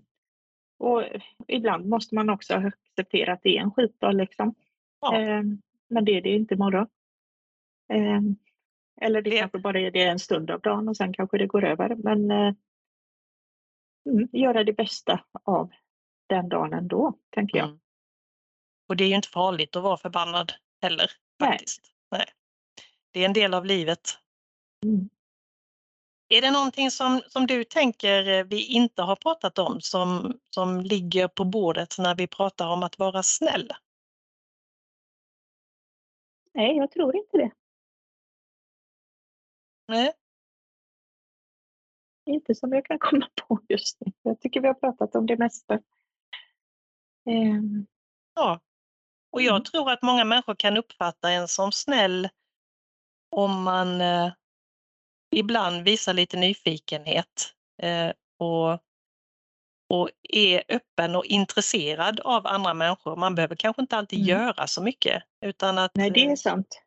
Och 0.77 1.03
ibland 1.47 1.85
måste 1.85 2.15
man 2.15 2.29
också 2.29 2.53
acceptera 2.53 3.33
att 3.33 3.43
det 3.43 3.57
är 3.57 3.61
en 3.61 3.71
skitdag 3.71 4.15
liksom. 4.15 4.55
Ja. 5.01 5.19
Eh, 5.19 5.43
men 5.87 6.05
det 6.05 6.11
är 6.11 6.21
det 6.21 6.35
inte 6.35 6.53
imorgon. 6.53 6.87
Eh, 7.93 8.21
eller 9.01 9.21
det, 9.21 9.29
det 9.29 9.39
kanske 9.39 9.59
bara 9.59 9.79
är 9.79 9.91
det 9.91 10.03
en 10.03 10.19
stund 10.19 10.51
av 10.51 10.61
dagen 10.61 10.89
och 10.89 10.97
sen 10.97 11.13
kanske 11.13 11.37
det 11.37 11.47
går 11.47 11.65
över. 11.65 11.95
Men 11.95 12.31
eh, 12.31 12.53
mm, 14.09 14.29
göra 14.31 14.63
det 14.63 14.73
bästa 14.73 15.23
av 15.43 15.71
den 16.27 16.49
dagen 16.49 16.73
ändå, 16.73 17.19
tänker 17.29 17.57
jag. 17.57 17.67
Mm. 17.67 17.79
Och 18.87 18.95
det 18.95 19.03
är 19.03 19.09
ju 19.09 19.15
inte 19.15 19.27
farligt 19.27 19.75
att 19.75 19.83
vara 19.83 19.97
förbannad 19.97 20.53
heller. 20.81 21.11
faktiskt. 21.39 21.81
Nej. 22.11 22.19
Nej. 22.19 22.27
Det 23.11 23.19
är 23.21 23.25
en 23.25 23.33
del 23.33 23.53
av 23.53 23.65
livet. 23.65 24.19
Mm. 24.85 25.09
Är 26.27 26.41
det 26.41 26.51
någonting 26.51 26.91
som, 26.91 27.21
som 27.27 27.47
du 27.47 27.63
tänker 27.63 28.27
eh, 28.27 28.43
vi 28.43 28.65
inte 28.65 29.01
har 29.01 29.15
pratat 29.15 29.57
om 29.57 29.81
som, 29.81 30.39
som 30.49 30.81
ligger 30.81 31.27
på 31.27 31.45
bordet 31.45 31.95
när 31.99 32.15
vi 32.15 32.27
pratar 32.27 32.67
om 32.67 32.83
att 32.83 32.99
vara 32.99 33.23
snäll? 33.23 33.71
Nej, 36.53 36.77
jag 36.77 36.91
tror 36.91 37.15
inte 37.15 37.37
det. 37.37 37.51
Nej. 39.87 40.13
Inte 42.25 42.55
som 42.55 42.73
jag 42.73 42.85
kan 42.85 42.99
komma 42.99 43.27
på 43.47 43.59
just 43.69 43.97
nu. 44.01 44.11
Jag 44.21 44.39
tycker 44.39 44.61
vi 44.61 44.67
har 44.67 44.73
pratat 44.73 45.15
om 45.15 45.25
det 45.25 45.37
mesta. 45.37 45.79
Um. 47.25 47.87
Ja, 48.35 48.59
och 49.31 49.41
jag 49.41 49.55
mm. 49.55 49.63
tror 49.63 49.91
att 49.91 50.01
många 50.01 50.25
människor 50.25 50.55
kan 50.55 50.77
uppfatta 50.77 51.29
en 51.31 51.47
som 51.47 51.71
snäll 51.71 52.29
om 53.29 53.63
man 53.63 54.01
eh, 54.01 54.33
ibland 55.35 55.83
visar 55.83 56.13
lite 56.13 56.37
nyfikenhet 56.37 57.53
eh, 57.81 58.11
och, 58.39 58.71
och 59.89 60.09
är 60.29 60.63
öppen 60.69 61.15
och 61.15 61.25
intresserad 61.25 62.19
av 62.19 62.47
andra 62.47 62.73
människor. 62.73 63.15
Man 63.15 63.35
behöver 63.35 63.55
kanske 63.55 63.81
inte 63.81 63.97
alltid 63.97 64.19
mm. 64.19 64.29
göra 64.29 64.67
så 64.67 64.83
mycket 64.83 65.23
utan 65.45 65.77
att 65.77 65.91
Nej, 65.95 66.11
det 66.11 66.25
är 66.25 66.35
sant. 66.35 66.81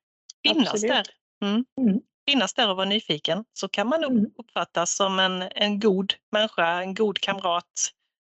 finnas 0.48 0.68
Absolut. 0.68 0.94
där. 0.94 1.06
Mm. 1.48 1.64
Mm. 1.80 2.00
Finnas 2.30 2.54
där 2.54 2.70
och 2.70 2.76
vara 2.76 2.88
nyfiken 2.88 3.44
så 3.52 3.68
kan 3.68 3.88
man 3.88 4.04
mm. 4.04 4.26
uppfattas 4.38 4.96
som 4.96 5.18
en, 5.18 5.42
en 5.42 5.80
god 5.80 6.14
människa, 6.32 6.82
en 6.82 6.94
god 6.94 7.18
kamrat 7.20 7.64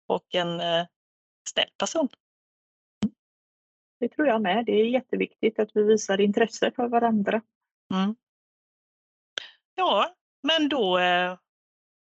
och 0.09 0.35
en 0.35 0.61
eh, 0.61 0.87
snäll 1.49 1.71
person. 1.79 2.09
Det 4.01 4.09
tror 4.09 4.29
jag 4.29 4.43
med. 4.43 4.67
Det 4.67 4.73
är 4.73 4.85
jätteviktigt 4.85 5.59
att 5.59 5.71
vi 5.75 5.83
visar 5.83 6.21
intresse 6.21 6.73
för 6.77 6.89
varandra. 6.89 7.43
Mm. 7.95 8.17
Ja, 9.79 10.15
men 10.43 10.69
då 10.69 10.99
eh, 10.99 11.39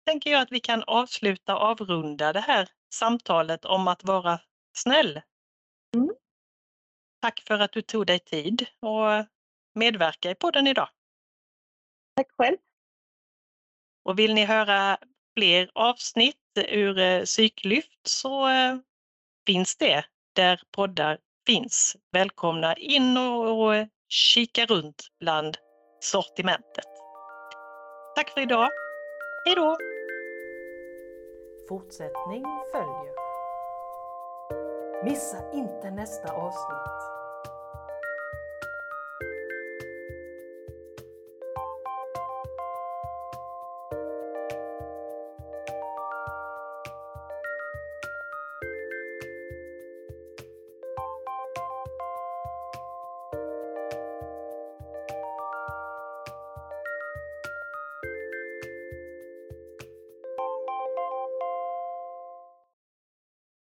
tänker 0.06 0.32
jag 0.32 0.42
att 0.42 0.52
vi 0.52 0.60
kan 0.60 0.84
avsluta 0.84 1.56
avrunda 1.56 2.34
det 2.34 2.40
här 2.40 2.70
samtalet 2.94 3.66
om 3.66 3.88
att 3.88 4.04
vara 4.04 4.40
snäll. 4.78 5.22
Mm. 5.96 6.10
Tack 7.22 7.44
för 7.48 7.60
att 7.60 7.72
du 7.72 7.82
tog 7.82 8.08
dig 8.08 8.20
tid 8.20 8.66
och 8.80 9.26
medverka 9.74 10.32
i 10.32 10.36
podden 10.36 10.68
idag. 10.68 10.90
Tack 12.16 12.28
själv. 12.38 12.58
Och 14.04 14.20
vill 14.20 14.34
ni 14.34 14.46
höra 14.46 14.98
fler 15.38 15.72
avsnitt 15.74 16.38
ur 16.56 17.00
eh, 17.00 17.24
Psyklyft 17.24 18.08
så 18.08 18.48
eh, 18.50 18.78
finns 19.48 19.78
det 19.78 20.06
där 20.34 20.62
poddar 20.72 21.20
finns. 21.46 21.98
Välkomna 22.12 22.76
in 22.76 23.18
och 23.18 23.88
kika 24.10 24.66
runt 24.66 25.08
bland 25.20 25.58
sortimentet. 26.00 27.05
Tack 28.16 28.30
för 28.30 28.42
idag. 28.42 28.70
Hej 29.46 29.56
då! 29.56 29.78
Fortsättning 31.70 32.46
följer. 32.72 33.14
Missa 35.04 35.52
inte 35.54 35.92
nästa 35.92 36.34
avsnitt. 36.34 37.15